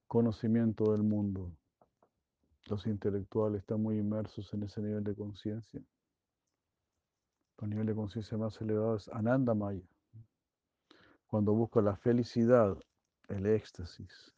conocimiento 0.06 0.92
del 0.92 1.02
mundo. 1.04 1.56
Los 2.70 2.86
intelectuales 2.86 3.62
están 3.62 3.82
muy 3.82 3.98
inmersos 3.98 4.54
en 4.54 4.62
ese 4.62 4.80
nivel 4.80 5.02
de 5.02 5.16
conciencia. 5.16 5.82
El 7.60 7.70
nivel 7.70 7.86
de 7.86 7.96
conciencia 7.96 8.38
más 8.38 8.60
elevado 8.60 8.94
es 8.94 9.08
Ananda 9.08 9.54
Maya. 9.54 9.82
Cuando 11.26 11.52
busco 11.52 11.82
la 11.82 11.96
felicidad, 11.96 12.78
el 13.26 13.46
éxtasis, 13.46 14.32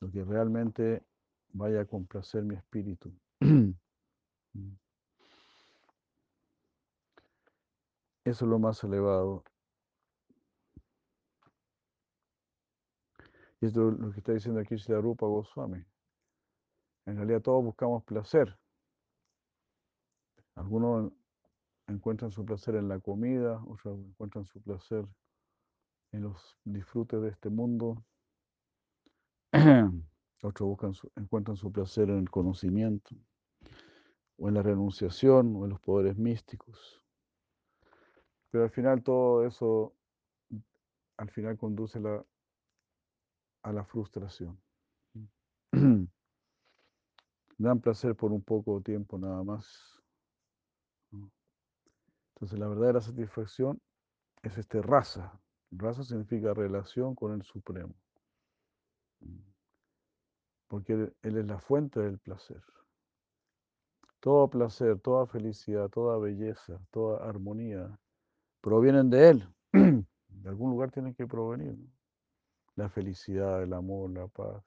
lo 0.00 0.10
que 0.10 0.22
realmente 0.24 1.02
vaya 1.54 1.80
a 1.80 1.86
complacer 1.86 2.42
mi 2.44 2.54
espíritu. 2.54 3.10
Eso 8.24 8.44
es 8.44 8.50
lo 8.50 8.58
más 8.58 8.84
elevado. 8.84 9.42
Y 13.62 13.66
esto 13.66 13.88
es 13.88 13.98
lo 13.98 14.12
que 14.12 14.18
está 14.18 14.32
diciendo 14.32 14.60
aquí 14.60 14.76
la 14.86 15.00
Rupa 15.00 15.24
Goswami. 15.24 15.82
En 17.06 17.16
realidad 17.16 17.42
todos 17.42 17.64
buscamos 17.64 18.04
placer. 18.04 18.58
Algunos 20.54 21.12
encuentran 21.86 22.30
su 22.30 22.44
placer 22.44 22.74
en 22.76 22.88
la 22.88 23.00
comida, 23.00 23.62
otros 23.66 23.98
encuentran 23.98 24.44
su 24.46 24.60
placer 24.60 25.06
en 26.12 26.22
los 26.22 26.56
disfrutes 26.64 27.20
de 27.20 27.28
este 27.28 27.50
mundo. 27.50 28.04
Otros 30.42 30.68
buscan 30.68 30.92
encuentran 31.16 31.56
su 31.56 31.70
placer 31.70 32.08
en 32.08 32.18
el 32.18 32.30
conocimiento, 32.30 33.14
o 34.38 34.48
en 34.48 34.54
la 34.54 34.62
renunciación, 34.62 35.54
o 35.54 35.64
en 35.64 35.70
los 35.70 35.80
poderes 35.80 36.16
místicos. 36.16 37.02
Pero 38.50 38.64
al 38.64 38.70
final 38.70 39.02
todo 39.02 39.44
eso, 39.44 39.94
al 41.18 41.30
final 41.30 41.58
conduce 41.58 42.00
a 43.62 43.72
la 43.72 43.84
frustración. 43.84 44.58
dan 47.60 47.80
placer 47.80 48.16
por 48.16 48.32
un 48.32 48.42
poco 48.42 48.80
tiempo 48.80 49.18
nada 49.18 49.42
más. 49.44 50.00
Entonces 52.34 52.58
la 52.58 52.68
verdadera 52.68 53.02
satisfacción 53.02 53.80
es 54.42 54.56
este 54.56 54.80
raza. 54.80 55.38
Raza 55.70 56.02
significa 56.02 56.54
relación 56.54 57.14
con 57.14 57.34
el 57.34 57.42
Supremo. 57.42 57.94
Porque 60.68 60.92
él, 60.92 61.36
es 61.36 61.46
la 61.46 61.58
fuente 61.58 62.00
del 62.00 62.18
placer. 62.18 62.62
Todo 64.20 64.48
placer, 64.48 64.98
toda 64.98 65.26
felicidad, 65.26 65.90
toda 65.90 66.18
belleza, 66.18 66.80
toda 66.90 67.28
armonía 67.28 67.98
provienen 68.62 69.10
de 69.10 69.28
Él. 69.28 69.48
De 70.28 70.48
algún 70.48 70.70
lugar 70.70 70.90
tienen 70.90 71.12
que 71.14 71.26
provenir. 71.26 71.76
La 72.76 72.88
felicidad, 72.88 73.62
el 73.62 73.74
amor, 73.74 74.10
la 74.10 74.28
paz, 74.28 74.64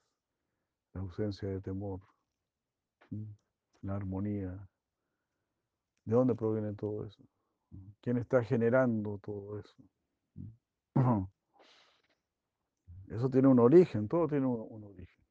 la 0.94 1.02
ausencia 1.02 1.50
de 1.50 1.62
temor 1.62 2.02
la 3.82 3.96
armonía. 3.96 4.70
¿De 6.06 6.16
dónde 6.16 6.36
proviene 6.36 6.74
todo 6.74 7.06
eso? 7.06 7.24
¿Quién 8.02 8.18
está 8.18 8.44
generando 8.44 9.20
todo 9.20 9.60
eso? 9.60 9.76
Eso 13.10 13.30
tiene 13.30 13.48
un 13.48 13.60
origen, 13.60 14.08
todo 14.08 14.28
tiene 14.28 14.48
un, 14.48 14.84
origen. 14.84 15.24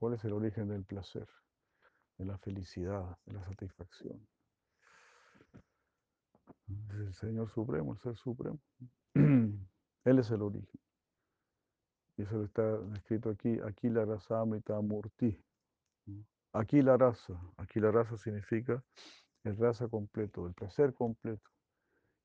¿Cuál 0.00 0.14
es 0.14 0.24
el 0.24 0.32
origen 0.32 0.68
del 0.68 0.84
placer, 0.84 1.28
de 2.18 2.24
la 2.24 2.38
felicidad, 2.38 3.16
de 3.24 3.34
la 3.34 3.44
satisfacción? 3.44 4.26
Es 6.66 6.94
el 6.96 7.14
Señor 7.14 7.50
Supremo, 7.50 7.92
el 7.92 8.00
Ser 8.00 8.16
Supremo. 8.16 8.58
Él 9.14 10.18
es 10.18 10.30
el 10.30 10.42
origen. 10.42 10.80
Y 12.16 12.22
eso 12.22 12.42
está 12.42 12.80
escrito 12.94 13.30
aquí, 13.30 13.60
aquí 13.60 13.88
la 13.88 14.04
raza 14.04 14.40
amrita 14.40 14.80
murti. 14.80 15.38
Aquí 16.52 16.80
la 16.82 16.96
raza, 16.96 17.34
aquí 17.58 17.80
la 17.80 17.90
raza 17.90 18.16
significa 18.16 18.82
el 19.44 19.56
raza 19.56 19.88
completo, 19.88 20.46
el 20.46 20.54
placer 20.54 20.94
completo. 20.94 21.50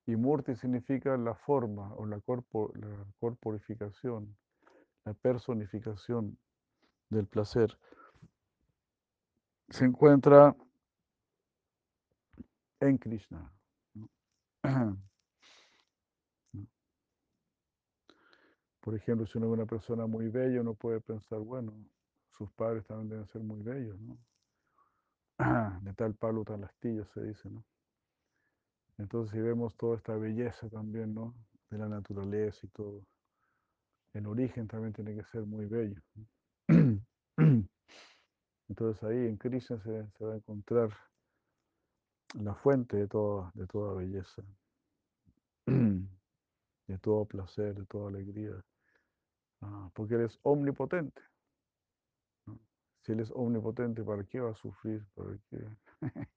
Y 0.06 0.15
murti 0.15 0.56
significa 0.56 1.17
la 1.17 1.36
forma 1.36 1.94
o 1.96 2.06
la, 2.06 2.15
la 2.15 3.06
corporificación, 3.20 4.36
la 5.06 5.13
personificación 5.13 6.38
del 7.10 7.28
placer. 7.28 7.78
Se 9.70 9.86
encuentra 9.86 10.56
en 12.80 12.98
Krishna. 12.98 13.54
Por 18.82 18.96
ejemplo, 18.96 19.28
si 19.28 19.38
uno 19.38 19.48
es 19.48 19.54
una 19.54 19.65
persona 19.67 20.08
muy 20.08 20.30
bella, 20.30 20.62
uno 20.62 20.74
puede 20.74 21.00
pensar, 21.02 21.39
bueno, 21.39 21.74
sus 22.42 22.52
padres 22.54 22.84
también 22.88 23.10
deben 23.10 23.28
ser 23.28 23.44
muy 23.44 23.62
bellos, 23.62 24.00
¿no? 24.02 24.18
De 25.84 25.94
tal 25.94 26.16
palo, 26.16 26.44
tal 26.44 26.64
astilla, 26.64 27.06
se 27.14 27.22
dice, 27.22 27.52
¿no? 27.52 27.64
Entonces, 28.98 29.32
si 29.32 29.40
vemos 29.40 29.78
toda 29.78 29.98
esta 29.98 30.16
belleza 30.16 30.68
también, 30.70 31.14
¿no? 31.14 31.36
De 31.70 31.78
la 31.78 31.88
naturaleza 31.88 32.66
y 32.66 32.70
todo, 32.70 33.06
el 34.14 34.26
origen 34.26 34.68
también 34.68 34.92
tiene 34.92 35.14
que 35.14 35.24
ser 35.26 35.44
muy 35.44 35.68
bello. 35.68 36.02
Entonces 38.70 39.04
ahí 39.04 39.28
en 39.28 39.38
Krishna 39.38 39.78
se, 39.84 40.08
se 40.18 40.26
va 40.26 40.34
a 40.34 40.38
encontrar 40.38 40.90
la 42.40 42.56
fuente 42.56 42.98
de 42.98 43.08
toda, 43.08 43.52
de 43.54 43.68
toda 43.68 43.94
belleza, 43.94 44.42
de 45.68 46.98
todo 47.02 47.26
placer, 47.26 47.76
de 47.76 47.86
toda 47.86 48.10
alegría, 48.10 48.54
ah, 49.62 49.92
porque 49.94 50.16
Él 50.16 50.22
es 50.22 50.40
omnipotente. 50.42 51.22
Si 53.02 53.12
Él 53.12 53.20
es 53.20 53.32
omnipotente, 53.32 54.04
¿para 54.04 54.24
qué 54.24 54.40
va 54.40 54.52
a 54.52 54.56
sufrir? 54.56 55.04
¿Para 55.16 55.38
qué? 55.50 55.68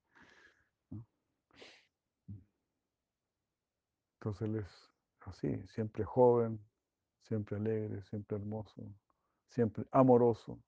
Entonces 4.14 4.48
Él 4.48 4.56
es 4.56 4.90
así, 5.20 5.66
siempre 5.66 6.04
joven, 6.04 6.58
siempre 7.20 7.56
alegre, 7.56 8.02
siempre 8.04 8.38
hermoso, 8.38 8.82
siempre 9.48 9.84
amoroso 9.90 10.58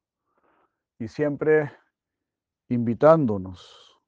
y 0.98 1.08
siempre 1.08 1.72
invitándonos, 2.68 3.98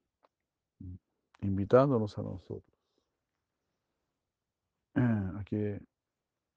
invitándonos 1.40 2.18
a 2.18 2.22
nosotros 2.22 2.79
a 4.94 5.42
que 5.46 5.81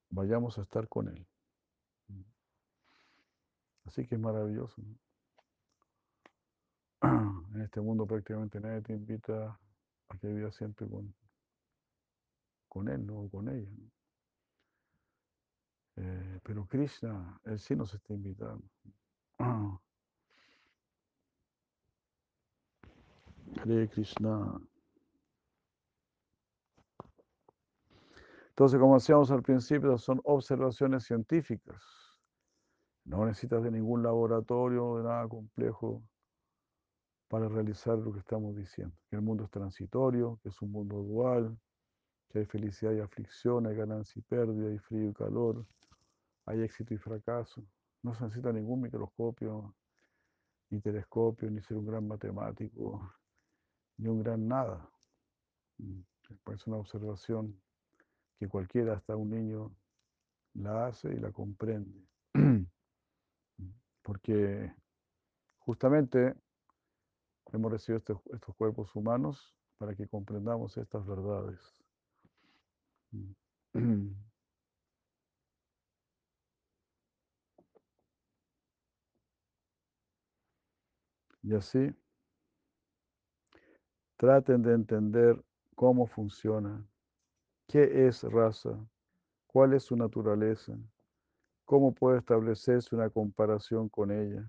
vayamos 0.10 0.58
a 0.58 0.62
estar 0.64 0.90
con 0.90 1.08
Él. 1.08 1.26
Así 3.86 4.06
que 4.06 4.16
es 4.16 4.22
maravilloso. 4.22 4.82
En 7.02 7.62
este 7.62 7.82
mundo 7.82 8.06
prácticamente 8.06 8.60
nadie 8.60 8.82
te 8.82 8.94
invita 8.94 9.60
a 10.08 10.18
que 10.18 10.28
vivas 10.28 10.56
siempre 10.56 10.88
con, 10.88 11.14
con 12.68 12.88
Él 12.90 13.06
¿no? 13.06 13.22
o 13.22 13.30
con 13.30 13.50
ella. 13.50 13.70
Eh, 15.96 16.40
pero 16.44 16.66
Krishna, 16.68 17.40
Él 17.44 17.60
sí 17.60 17.76
nos 17.76 17.94
está 17.94 18.14
invitando. 18.14 18.64
Hare 23.58 23.90
Krishna. 23.90 24.62
Entonces, 28.50 28.80
como 28.80 28.94
decíamos 28.96 29.32
al 29.32 29.42
principio, 29.42 29.98
son 29.98 30.22
observaciones 30.24 31.04
científicas. 31.04 31.84
No 33.06 33.26
necesitas 33.26 33.64
de 33.64 33.72
ningún 33.72 34.04
laboratorio, 34.04 34.98
de 34.98 35.04
nada 35.04 35.28
complejo 35.28 36.04
para 37.32 37.48
realizar 37.48 37.98
lo 37.98 38.12
que 38.12 38.20
estamos 38.20 38.58
diciendo. 38.58 38.94
Que 39.10 39.16
el 39.16 39.22
mundo 39.22 39.46
es 39.46 39.50
transitorio, 39.50 40.38
que 40.44 40.50
es 40.50 40.62
un 40.62 40.70
mundo 40.70 40.98
dual, 40.98 41.58
que 42.28 42.40
hay 42.40 42.46
felicidad 42.46 42.92
y 42.92 43.00
aflicción, 43.00 43.68
hay 43.68 43.76
ganancia 43.78 44.20
y 44.20 44.22
pérdida, 44.22 44.68
hay 44.70 44.78
frío 44.80 45.12
y 45.12 45.14
calor, 45.14 45.66
hay 46.46 46.62
éxito 46.62 46.94
y 46.94 46.98
fracaso. 46.98 47.64
No 48.04 48.14
se 48.14 48.26
necesita 48.26 48.52
ningún 48.52 48.82
microscopio, 48.82 49.74
ni 50.72 50.82
telescopio, 50.82 51.50
ni 51.50 51.62
ser 51.62 51.78
un 51.78 51.86
gran 51.86 52.06
matemático, 52.06 53.14
ni 53.96 54.10
un 54.10 54.22
gran 54.22 54.46
nada. 54.46 54.90
Mm, 55.78 56.02
es 56.54 56.68
una 56.68 56.78
observación 56.78 57.58
que 58.40 58.50
cualquiera, 58.50 58.96
hasta 58.96 59.16
un 59.16 59.30
niño, 59.30 59.74
la 60.56 60.88
hace 60.88 61.08
y 61.14 61.18
la 61.18 61.32
comprende. 61.32 62.06
Porque 64.02 64.74
justamente 65.60 66.36
hemos 67.54 67.72
recibido 67.72 68.00
estos, 68.00 68.20
estos 68.34 68.56
cuerpos 68.56 68.96
humanos 68.96 69.56
para 69.78 69.96
que 69.96 70.08
comprendamos 70.08 70.78
estas 70.78 71.06
verdades. 71.06 71.60
Y 81.44 81.56
así, 81.56 81.92
traten 84.16 84.62
de 84.62 84.74
entender 84.74 85.44
cómo 85.76 86.06
funciona, 86.06 86.88
qué 87.68 88.08
es 88.08 88.22
raza, 88.22 88.78
cuál 89.48 89.74
es 89.74 89.84
su 89.84 89.96
naturaleza, 89.96 90.78
cómo 91.66 91.96
puede 91.96 92.20
establecerse 92.20 92.96
una 92.96 93.10
comparación 93.10 93.90
con 93.90 94.12
ella. 94.12 94.48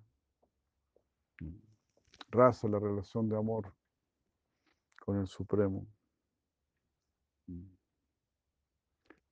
Raza, 2.33 2.66
la 2.66 2.79
relación 2.79 3.29
de 3.29 3.37
amor 3.37 3.73
con 5.05 5.18
el 5.18 5.27
Supremo. 5.27 5.87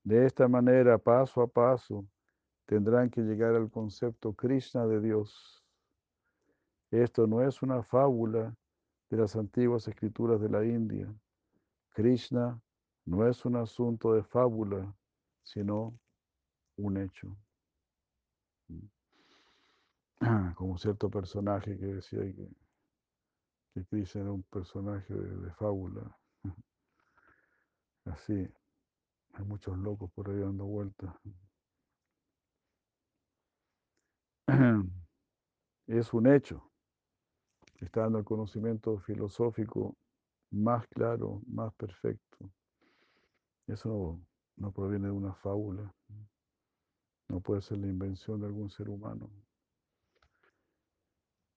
De 0.04 0.26
esta 0.26 0.46
manera, 0.48 0.98
paso 0.98 1.40
a 1.40 1.46
paso, 1.46 2.04
tendrán 2.66 3.08
que 3.08 3.22
llegar 3.22 3.54
al 3.54 3.70
concepto 3.70 4.34
Krishna 4.34 4.86
de 4.86 5.00
Dios. 5.00 5.64
Esto 6.90 7.26
no 7.26 7.42
es 7.42 7.62
una 7.62 7.82
fábula 7.82 8.54
de 9.08 9.16
las 9.16 9.34
antiguas 9.34 9.88
escrituras 9.88 10.40
de 10.40 10.50
la 10.50 10.64
India. 10.64 11.12
Krishna 11.90 12.60
no 13.06 13.26
es 13.26 13.44
un 13.44 13.56
asunto 13.56 14.12
de 14.12 14.22
fábula, 14.22 14.94
sino 15.42 15.98
un 16.76 16.98
hecho. 16.98 17.34
Como 20.54 20.76
cierto 20.76 21.08
personaje 21.08 21.78
que 21.78 21.86
decía 21.86 22.20
que, 22.20 22.48
que 23.74 23.84
Krishna 23.86 24.22
era 24.22 24.32
un 24.32 24.42
personaje 24.44 25.14
de, 25.14 25.52
fábula. 25.54 26.16
Así, 28.04 28.48
hay 29.34 29.44
muchos 29.44 29.76
locos 29.78 30.10
por 30.12 30.28
ahí 30.28 30.38
dando 30.38 30.64
vueltas. 30.64 31.14
Es 35.86 36.12
un 36.14 36.26
hecho. 36.28 36.70
Está 37.80 38.02
dando 38.02 38.18
el 38.18 38.24
conocimiento 38.24 38.98
filosófico 39.00 39.96
más 40.50 40.86
claro, 40.88 41.42
más 41.48 41.74
perfecto. 41.74 42.50
Eso 43.66 43.88
no, 43.88 44.20
no 44.56 44.72
proviene 44.72 45.06
de 45.06 45.12
una 45.12 45.34
fábula. 45.34 45.92
No 47.28 47.40
puede 47.40 47.62
ser 47.62 47.78
la 47.78 47.88
invención 47.88 48.40
de 48.40 48.46
algún 48.46 48.70
ser 48.70 48.88
humano. 48.88 49.30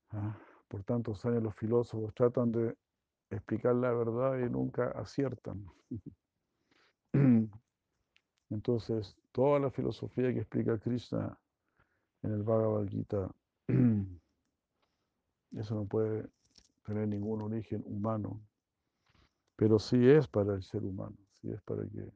Ah, 0.10 0.38
Por 0.68 0.84
tantos 0.84 1.24
años 1.26 1.44
los 1.44 1.56
filósofos 1.56 2.14
tratan 2.14 2.52
de 2.52 2.76
explicar 3.30 3.76
la 3.76 3.92
verdad 3.92 4.40
y 4.40 4.50
nunca 4.50 4.92
aciertan. 4.92 5.66
Entonces, 8.50 9.16
toda 9.32 9.60
la 9.60 9.72
filosofía 9.72 10.34
que 10.34 10.40
explica 10.40 10.78
Krishna 10.78 11.38
en 12.22 12.34
el 12.34 12.44
Bhagavad 12.44 12.88
Gita, 12.88 13.32
eso 15.52 15.76
no 15.76 15.86
puede 15.86 16.30
tener 16.84 17.08
ningún 17.08 17.42
origen 17.42 17.84
humano, 17.86 18.42
pero 19.56 19.80
sí 19.80 20.10
es 20.10 20.28
para 20.28 20.56
el 20.56 20.64
ser 20.64 20.84
humano, 20.84 21.16
sí 21.32 21.52
es 21.52 21.62
para 21.62 21.84
que 21.84 22.12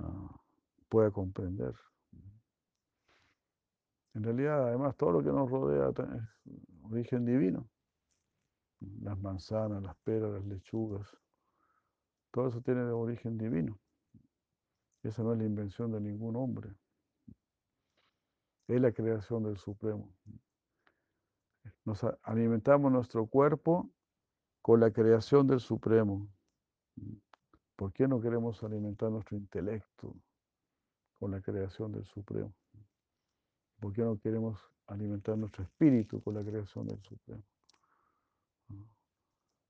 ah, 0.00 0.40
pueda 0.88 1.10
comprender. 1.10 1.74
En 4.14 4.22
realidad, 4.22 4.68
además, 4.68 4.96
todo 4.96 5.12
lo 5.12 5.22
que 5.22 5.30
nos 5.30 5.50
rodea 5.50 5.88
es 5.90 6.84
origen 6.84 7.24
divino. 7.24 7.68
Las 9.00 9.18
manzanas, 9.18 9.82
las 9.82 9.96
peras, 9.96 10.30
las 10.32 10.44
lechugas, 10.44 11.16
todo 12.30 12.48
eso 12.48 12.60
tiene 12.60 12.82
origen 12.82 13.38
divino. 13.38 13.78
Esa 15.04 15.22
no 15.22 15.32
es 15.32 15.38
la 15.38 15.44
invención 15.44 15.92
de 15.92 16.00
ningún 16.00 16.34
hombre. 16.36 16.74
Es 18.66 18.80
la 18.80 18.90
creación 18.92 19.44
del 19.44 19.58
Supremo. 19.58 20.12
Nos 21.84 22.04
alimentamos 22.22 22.90
nuestro 22.90 23.26
cuerpo 23.26 23.90
con 24.62 24.80
la 24.80 24.90
creación 24.90 25.46
del 25.46 25.60
Supremo. 25.60 26.26
¿Por 27.76 27.92
qué 27.92 28.08
no 28.08 28.20
queremos 28.20 28.62
alimentar 28.62 29.10
nuestro 29.10 29.36
intelecto 29.36 30.16
con 31.18 31.32
la 31.32 31.40
creación 31.40 31.92
del 31.92 32.04
Supremo? 32.06 32.52
¿Por 33.84 33.92
qué 33.92 34.00
no 34.00 34.18
queremos 34.18 34.58
alimentar 34.86 35.36
nuestro 35.36 35.62
espíritu 35.62 36.22
con 36.22 36.34
la 36.34 36.42
creación 36.42 36.86
del 36.86 37.02
Supremo? 37.02 37.42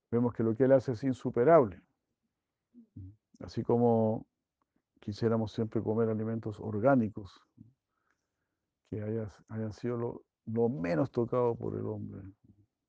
Vemos 0.08 0.32
que 0.32 0.44
lo 0.44 0.54
que 0.54 0.62
Él 0.62 0.70
hace 0.70 0.92
es 0.92 1.02
insuperable. 1.02 1.82
Así 3.40 3.64
como 3.64 4.24
quisiéramos 5.00 5.50
siempre 5.50 5.82
comer 5.82 6.10
alimentos 6.10 6.60
orgánicos 6.60 7.42
que 8.88 9.02
hayan 9.48 9.72
sido 9.72 9.96
lo, 9.96 10.22
lo 10.46 10.68
menos 10.68 11.10
tocado 11.10 11.56
por 11.56 11.74
el 11.76 11.84
hombre. 11.84 12.22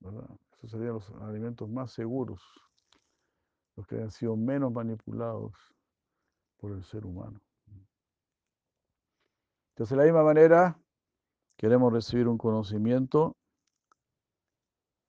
¿verdad? 0.01 0.29
Esos 0.53 0.69
serían 0.69 0.93
los 0.93 1.09
alimentos 1.21 1.67
más 1.67 1.91
seguros, 1.91 2.43
los 3.75 3.87
que 3.87 3.95
hayan 3.95 4.11
sido 4.11 4.35
menos 4.35 4.71
manipulados 4.71 5.55
por 6.57 6.71
el 6.73 6.83
ser 6.83 7.03
humano. 7.03 7.41
Entonces, 9.71 9.89
de 9.89 9.95
la 9.97 10.03
misma 10.03 10.23
manera, 10.23 10.79
queremos 11.57 11.91
recibir 11.91 12.27
un 12.27 12.37
conocimiento 12.37 13.35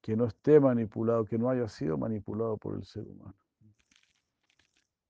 que 0.00 0.16
no 0.16 0.26
esté 0.26 0.60
manipulado, 0.60 1.24
que 1.24 1.36
no 1.38 1.50
haya 1.50 1.68
sido 1.68 1.98
manipulado 1.98 2.56
por 2.56 2.76
el 2.76 2.84
ser 2.84 3.06
humano. 3.08 3.34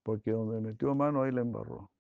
Porque 0.03 0.31
donde 0.31 0.61
metió 0.61 0.95
mano, 0.95 1.23
ahí 1.23 1.33
la 1.33 1.43
embarró. 1.43 1.91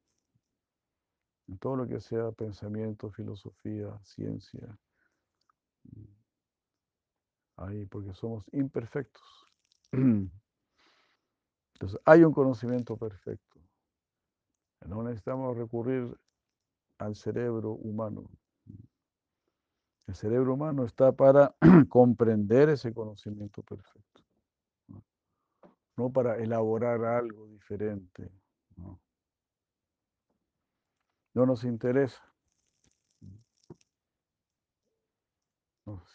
En 1.49 1.59
todo 1.59 1.77
lo 1.77 1.87
que 1.87 2.01
sea 2.01 2.33
pensamiento, 2.33 3.11
filosofía, 3.11 3.99
ciencia. 4.03 4.79
Ahí, 7.57 7.85
porque 7.87 8.14
somos 8.14 8.44
imperfectos. 8.53 9.46
Entonces, 11.75 12.01
hay 12.05 12.25
un 12.25 12.33
conocimiento 12.33 12.96
perfecto. 12.96 13.61
No 14.87 15.03
necesitamos 15.03 15.57
recurrir 15.57 16.16
al 16.99 17.14
cerebro 17.14 17.72
humano. 17.72 18.31
El 20.07 20.14
cerebro 20.14 20.55
humano 20.55 20.85
está 20.85 21.12
para 21.12 21.55
comprender 21.88 22.69
ese 22.69 22.92
conocimiento 22.95 23.62
perfecto, 23.62 24.23
no, 25.97 26.11
para 26.11 26.37
elaborar 26.38 27.05
algo 27.05 27.47
diferente. 27.49 28.31
No, 28.77 29.01
no 31.35 31.47
nos 31.47 31.64
interesa. 31.64 32.23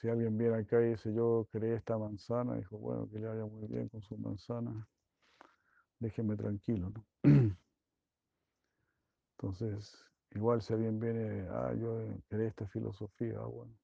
si 0.01 0.09
alguien 0.09 0.37
viene 0.37 0.57
acá 0.57 0.81
y 0.81 0.89
dice, 0.89 1.13
yo 1.13 1.47
creé 1.51 1.75
esta 1.75 1.97
manzana, 1.97 2.55
dijo, 2.55 2.77
bueno, 2.77 3.09
que 3.09 3.19
le 3.19 3.27
vaya 3.27 3.45
muy 3.45 3.67
bien 3.67 3.87
con 3.87 4.01
su 4.01 4.17
manzana, 4.17 4.87
déjeme 5.99 6.35
tranquilo. 6.35 6.89
¿no? 6.89 7.05
Entonces, 9.37 10.05
igual 10.31 10.61
si 10.61 10.73
alguien 10.73 10.99
viene, 10.99 11.47
ah, 11.49 11.73
yo 11.73 11.99
creé 12.27 12.47
esta 12.47 12.67
filosofía, 12.67 13.39
ah, 13.39 13.45
bueno. 13.45 13.80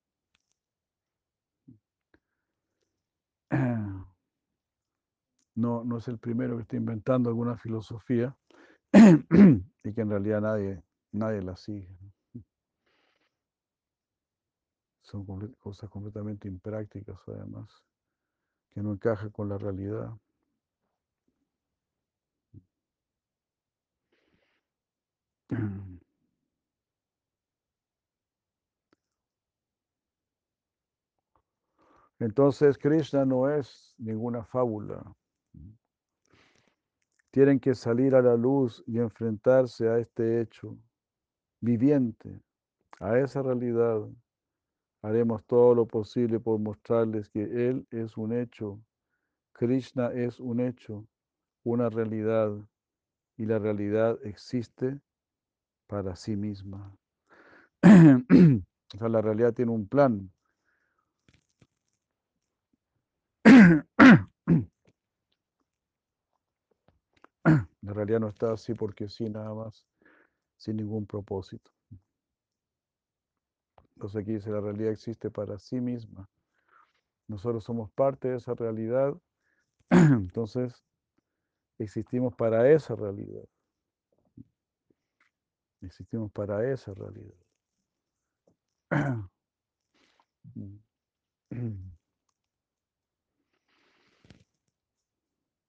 No, 5.57 5.83
no 5.83 5.97
es 5.97 6.07
el 6.07 6.19
primero 6.19 6.55
que 6.55 6.61
está 6.61 6.75
inventando 6.75 7.29
alguna 7.29 7.57
filosofía 7.57 8.37
y 8.93 9.93
que 9.93 10.01
en 10.01 10.09
realidad 10.11 10.41
nadie, 10.41 10.83
nadie 11.11 11.41
la 11.41 11.55
sigue. 11.55 11.97
Son 15.01 15.25
cosas 15.57 15.89
completamente 15.89 16.47
imprácticas 16.47 17.17
además, 17.25 17.83
que 18.69 18.83
no 18.83 18.93
encajan 18.93 19.31
con 19.31 19.49
la 19.49 19.57
realidad. 19.57 20.11
Entonces 32.19 32.77
Krishna 32.77 33.25
no 33.25 33.49
es 33.49 33.95
ninguna 33.97 34.43
fábula. 34.43 35.15
Tienen 37.31 37.59
que 37.59 37.75
salir 37.75 38.15
a 38.15 38.21
la 38.21 38.35
luz 38.35 38.83
y 38.87 38.99
enfrentarse 38.99 39.89
a 39.89 39.99
este 39.99 40.41
hecho 40.41 40.77
viviente, 41.59 42.39
a 42.99 43.17
esa 43.19 43.41
realidad. 43.41 44.01
Haremos 45.01 45.43
todo 45.45 45.75
lo 45.75 45.85
posible 45.85 46.39
por 46.39 46.59
mostrarles 46.59 47.29
que 47.29 47.43
Él 47.43 47.85
es 47.91 48.17
un 48.17 48.33
hecho, 48.33 48.81
Krishna 49.53 50.11
es 50.13 50.39
un 50.39 50.59
hecho, 50.59 51.07
una 51.63 51.89
realidad, 51.89 52.51
y 53.37 53.45
la 53.45 53.59
realidad 53.59 54.17
existe 54.23 54.99
para 55.87 56.15
sí 56.15 56.35
misma. 56.35 56.95
o 57.83 58.97
sea, 58.97 59.09
la 59.09 59.21
realidad 59.21 59.53
tiene 59.53 59.71
un 59.71 59.87
plan. 59.87 60.31
La 67.87 67.93
realidad 67.93 68.19
no 68.19 68.27
está 68.27 68.51
así 68.51 68.73
porque 68.73 69.07
sí, 69.07 69.29
nada 69.29 69.53
más, 69.53 69.85
sin 70.57 70.75
ningún 70.75 71.05
propósito. 71.05 71.71
Entonces 73.95 74.21
aquí 74.21 74.33
dice, 74.33 74.51
la 74.51 74.59
realidad 74.59 74.91
existe 74.91 75.31
para 75.31 75.57
sí 75.57 75.79
misma. 75.79 76.29
Nosotros 77.29 77.63
somos 77.63 77.89
parte 77.91 78.27
de 78.27 78.35
esa 78.35 78.53
realidad, 78.55 79.15
entonces 79.89 80.83
existimos 81.79 82.35
para 82.35 82.69
esa 82.69 82.93
realidad. 82.93 83.45
Existimos 85.79 86.29
para 86.33 86.69
esa 86.69 86.93
realidad. 86.93 87.37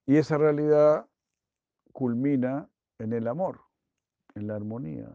Y 0.05 0.17
esa 0.17 0.39
realidad 0.39 1.08
culmina 1.93 2.69
en 2.99 3.13
el 3.13 3.27
amor, 3.27 3.61
en 4.35 4.47
la 4.47 4.55
armonía. 4.55 5.09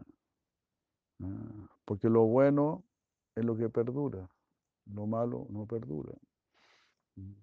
Ah, 1.23 1.67
porque 1.85 2.09
lo 2.09 2.23
bueno 2.23 2.83
es 3.35 3.45
lo 3.45 3.55
que 3.55 3.69
perdura, 3.69 4.29
lo 4.85 5.07
malo 5.07 5.47
no 5.49 5.65
perdura. 5.65 6.13
Mm. 7.15 7.33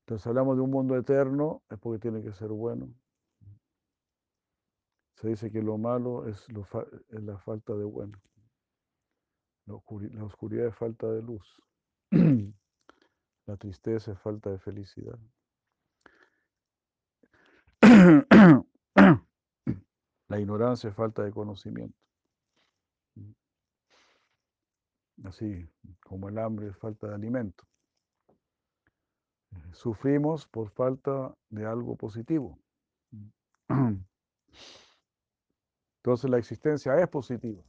Entonces 0.00 0.26
hablamos 0.26 0.56
de 0.56 0.62
un 0.62 0.70
mundo 0.70 0.96
eterno, 0.96 1.62
es 1.70 1.78
porque 1.78 1.98
tiene 2.00 2.22
que 2.22 2.32
ser 2.32 2.48
bueno. 2.48 2.92
Se 5.16 5.28
dice 5.28 5.50
que 5.52 5.62
lo 5.62 5.78
malo 5.78 6.26
es, 6.26 6.44
la 7.10 7.38
falta 7.38 7.74
de 7.74 7.84
bueno. 7.84 8.20
La, 9.66 9.74
la 10.14 10.24
oscuridad 10.24 10.66
es 10.66 10.74
falta 10.74 11.06
de 11.06 11.22
luz. 11.22 11.62
La 13.46 13.56
tristeza 13.56 14.12
es 14.12 14.18
falta 14.20 14.50
de 14.50 14.58
felicidad. 14.58 15.18
La 20.28 20.40
ignorancia 20.40 20.90
es 20.90 20.96
falta 20.96 21.22
de 21.22 21.30
conocimiento. 21.30 21.96
Así 25.24 25.68
como 26.04 26.28
el 26.28 26.38
hambre 26.38 26.68
es 26.68 26.76
falta 26.76 27.08
de 27.08 27.14
alimento. 27.14 27.64
Sufrimos 29.72 30.48
por 30.48 30.70
falta 30.70 31.34
de 31.50 31.66
algo 31.66 31.96
positivo. 31.96 32.58
Entonces 35.98 36.30
la 36.30 36.38
existencia 36.38 36.98
es 36.98 37.08
positiva, 37.08 37.62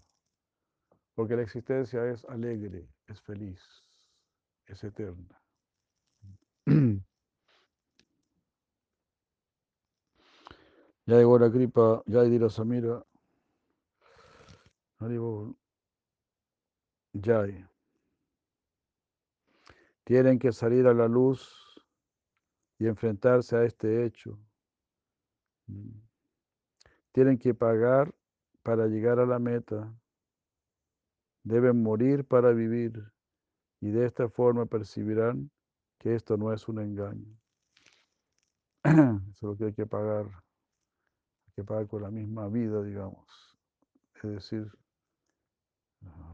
porque 1.14 1.36
la 1.36 1.44
existencia 1.44 2.06
es 2.08 2.26
alegre, 2.26 2.90
es 3.06 3.22
feliz, 3.22 3.62
es 4.66 4.84
eterna. 4.84 5.43
Ya 11.06 11.18
llegó 11.18 11.38
la 11.38 11.50
gripa, 11.50 12.02
ya 12.06 12.24
dirá 12.24 12.50
Samira. 12.50 13.04
Ya. 17.14 17.70
Tienen 20.06 20.40
que 20.40 20.54
salir 20.54 20.88
a 20.88 20.94
la 20.94 21.10
luz 21.10 21.52
y 22.80 22.88
enfrentarse 22.88 23.58
a 23.58 23.64
este 23.66 24.06
hecho. 24.06 24.40
Tienen 27.12 27.38
que 27.38 27.54
pagar 27.54 28.14
para 28.64 28.88
llegar 28.88 29.20
a 29.20 29.26
la 29.26 29.40
meta. 29.40 29.94
Deben 31.44 31.84
morir 31.84 32.26
para 32.26 32.52
vivir 32.54 33.12
y 33.82 33.92
de 33.92 34.06
esta 34.06 34.30
forma 34.30 34.66
percibirán 34.66 35.52
que 35.98 36.16
esto 36.16 36.38
no 36.38 36.54
es 36.54 36.70
un 36.70 36.80
engaño. 36.80 37.38
Eso 38.84 39.22
es 39.32 39.42
lo 39.42 39.58
que 39.58 39.66
hay 39.66 39.74
que 39.74 39.86
pagar 39.86 40.44
que 41.56 41.64
pagar 41.64 41.88
con 41.88 42.02
la 42.02 42.12
misma 42.12 42.48
vida, 42.48 42.82
digamos. 42.84 43.28
Es 44.16 44.32
decir, 44.32 44.72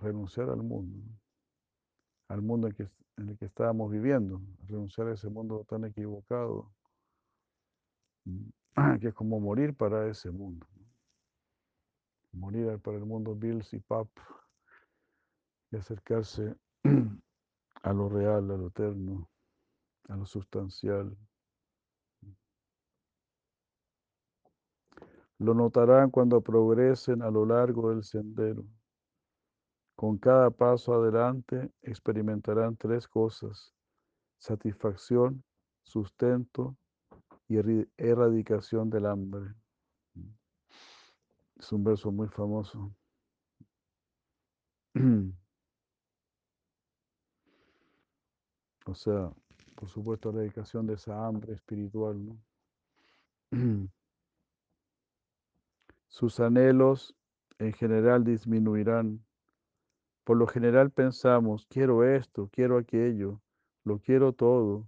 renunciar 0.01 0.49
al 0.49 0.63
mundo, 0.63 0.97
al 2.28 2.41
mundo 2.41 2.67
en, 2.67 3.30
el 3.30 3.38
que 3.38 3.45
estábamos 3.45 3.91
viviendo, 3.91 4.41
renunciar 4.67 5.07
a 5.07 5.13
ese 5.13 5.30
mundo 5.30 5.65
tan 5.67 5.86
equivocado, 5.86 6.72
que 9.01 9.07
es 9.07 9.13
como 9.13 9.39
morir 9.39 9.76
para 9.76 10.07
ese 10.07 10.32
mundo. 10.32 10.65
morir 12.32 12.80
para 12.80 12.97
el 12.97 13.05
mundo 13.05 13.36
Bills 13.36 13.74
y 13.74 13.80
Pap 13.80 14.07
y 15.72 15.78
acercarse 15.78 16.55
a 17.84 17.93
lo 17.93 18.09
real, 18.09 18.51
a 18.51 18.57
lo 18.57 18.67
eterno, 18.67 19.30
a 20.07 20.15
lo 20.15 20.26
sustancial. 20.26 21.15
Lo 25.39 25.53
notarán 25.53 26.11
cuando 26.11 26.41
progresen 26.41 27.21
a 27.21 27.31
lo 27.31 27.45
largo 27.45 27.89
del 27.89 28.03
sendero. 28.03 28.65
Con 29.95 30.17
cada 30.17 30.49
paso 30.49 30.93
adelante 30.93 31.71
experimentarán 31.81 32.75
tres 32.75 33.07
cosas, 33.07 33.73
satisfacción, 34.37 35.43
sustento 35.81 36.75
y 37.47 37.57
erradicación 37.97 38.89
del 38.89 39.05
hambre. 39.05 39.53
Es 41.57 41.71
un 41.71 41.83
verso 41.83 42.11
muy 42.11 42.27
famoso. 42.27 42.93
O 48.85 48.93
sea, 48.93 49.31
por 49.75 49.87
supuesto, 49.87 50.31
la 50.31 50.41
de 50.41 50.93
esa 50.93 51.25
hambre 51.25 51.53
espiritual, 51.53 52.25
¿no? 52.25 52.37
Sus 56.10 56.39
anhelos 56.39 57.16
en 57.60 57.72
general 57.74 58.24
disminuirán. 58.24 59.24
Por 60.24 60.38
lo 60.38 60.47
general 60.47 60.91
pensamos, 60.91 61.66
quiero 61.70 62.03
esto, 62.03 62.49
quiero 62.51 62.78
aquello, 62.78 63.41
lo 63.84 63.99
quiero 63.99 64.34
todo, 64.34 64.88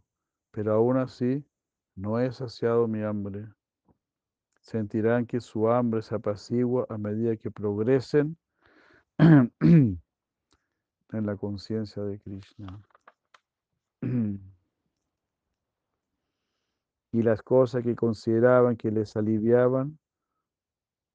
pero 0.51 0.73
aún 0.73 0.97
así 0.97 1.45
no 1.95 2.19
he 2.19 2.31
saciado 2.31 2.87
mi 2.87 3.01
hambre. 3.01 3.47
Sentirán 4.61 5.25
que 5.25 5.39
su 5.39 5.69
hambre 5.69 6.01
se 6.01 6.15
apacigua 6.15 6.85
a 6.89 6.97
medida 6.97 7.35
que 7.37 7.49
progresen 7.49 8.37
en 9.17 9.99
la 11.11 11.35
conciencia 11.37 12.03
de 12.03 12.19
Krishna. 12.19 12.81
y 17.11 17.21
las 17.23 17.41
cosas 17.41 17.83
que 17.83 17.95
consideraban 17.95 18.77
que 18.77 18.89
les 18.91 19.15
aliviaban, 19.15 19.99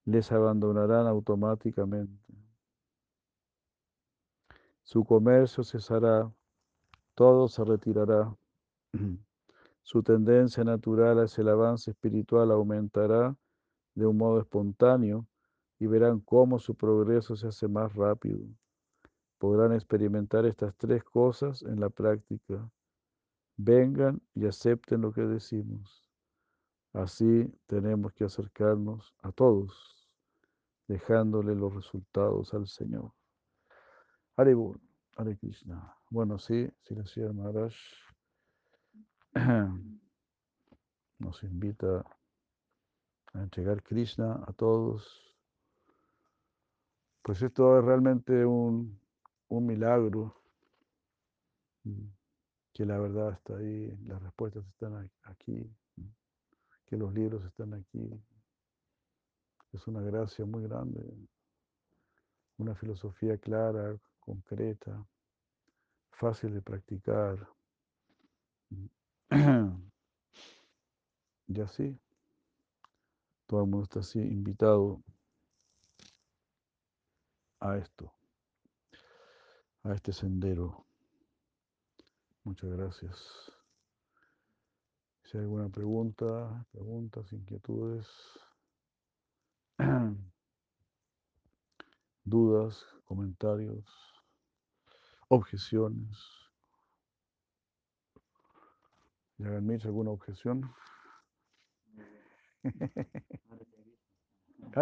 les 0.06 0.32
abandonarán 0.32 1.06
automáticamente. 1.06 2.34
Su 4.82 5.04
comercio 5.04 5.62
cesará, 5.64 6.32
todo 7.14 7.48
se 7.48 7.62
retirará. 7.64 8.34
Su 9.82 10.02
tendencia 10.02 10.64
natural 10.64 11.18
hacia 11.20 11.42
el 11.42 11.48
avance 11.50 11.90
espiritual 11.90 12.50
aumentará 12.50 13.36
de 13.94 14.06
un 14.06 14.16
modo 14.16 14.40
espontáneo 14.40 15.26
y 15.78 15.86
verán 15.86 16.20
cómo 16.20 16.58
su 16.58 16.74
progreso 16.74 17.36
se 17.36 17.48
hace 17.48 17.68
más 17.68 17.94
rápido. 17.94 18.40
Podrán 19.38 19.72
experimentar 19.74 20.46
estas 20.46 20.74
tres 20.76 21.04
cosas 21.04 21.62
en 21.62 21.78
la 21.78 21.90
práctica 21.90 22.68
vengan 23.56 24.20
y 24.34 24.46
acepten 24.46 25.00
lo 25.00 25.12
que 25.12 25.22
decimos. 25.22 26.04
Así 26.92 27.52
tenemos 27.66 28.12
que 28.12 28.24
acercarnos 28.24 29.14
a 29.22 29.32
todos, 29.32 29.95
dejándole 30.88 31.54
los 31.54 31.74
resultados 31.74 32.54
al 32.54 32.66
Señor. 32.66 33.12
Hare 34.36 34.54
Krishna. 35.38 35.96
Bueno, 36.10 36.38
sí, 36.38 36.68
si 36.82 36.94
la 36.94 37.06
señora 37.06 37.32
Maharaj 37.32 37.74
nos 41.18 41.42
invita 41.42 42.04
a 43.32 43.42
entregar 43.42 43.82
Krishna 43.82 44.42
a 44.46 44.52
todos. 44.52 45.34
Pues 47.22 47.42
esto 47.42 47.78
es 47.78 47.84
realmente 47.84 48.44
un, 48.44 49.00
un 49.48 49.66
milagro 49.66 50.40
que 52.72 52.84
la 52.84 52.98
verdad 52.98 53.32
está 53.32 53.56
ahí, 53.56 53.96
las 54.04 54.22
respuestas 54.22 54.66
están 54.66 55.10
aquí, 55.22 55.70
que 56.86 56.96
los 56.96 57.12
libros 57.14 57.44
están 57.44 57.74
aquí. 57.74 58.10
Es 59.76 59.86
una 59.86 60.00
gracia 60.00 60.46
muy 60.46 60.62
grande, 60.62 61.04
una 62.56 62.74
filosofía 62.74 63.36
clara, 63.36 63.94
concreta, 64.20 65.06
fácil 66.12 66.54
de 66.54 66.62
practicar. 66.62 67.46
Y 71.48 71.60
así, 71.60 71.96
todo 73.46 73.60
el 73.60 73.70
mundo 73.70 73.84
está 73.84 74.00
así 74.00 74.18
invitado 74.18 75.00
a 77.60 77.76
esto, 77.76 78.12
a 79.84 79.94
este 79.94 80.12
sendero. 80.12 80.84
Muchas 82.42 82.70
gracias. 82.70 83.52
Si 85.22 85.36
hay 85.36 85.44
alguna 85.44 85.68
pregunta, 85.68 86.66
preguntas, 86.72 87.32
inquietudes, 87.32 88.08
dudas, 92.24 92.84
comentarios, 93.04 93.84
objeciones. 95.28 96.18
Yaganmich, 99.38 99.84
¿alguna 99.84 100.10
objeción? 100.10 100.72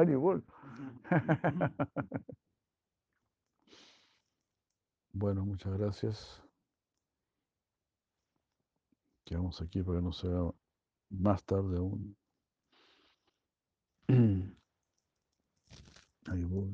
igual. 0.09 0.45
bueno, 5.13 5.45
muchas 5.45 5.77
gracias. 5.79 6.43
Quedamos 9.25 9.61
aquí 9.63 9.83
para 9.83 9.99
que 9.99 10.05
no 10.05 10.13
sea 10.13 10.51
más 11.11 11.45
tarde 11.45 11.79
aún. 11.79 12.17
I 16.29 16.45
will 16.45 16.71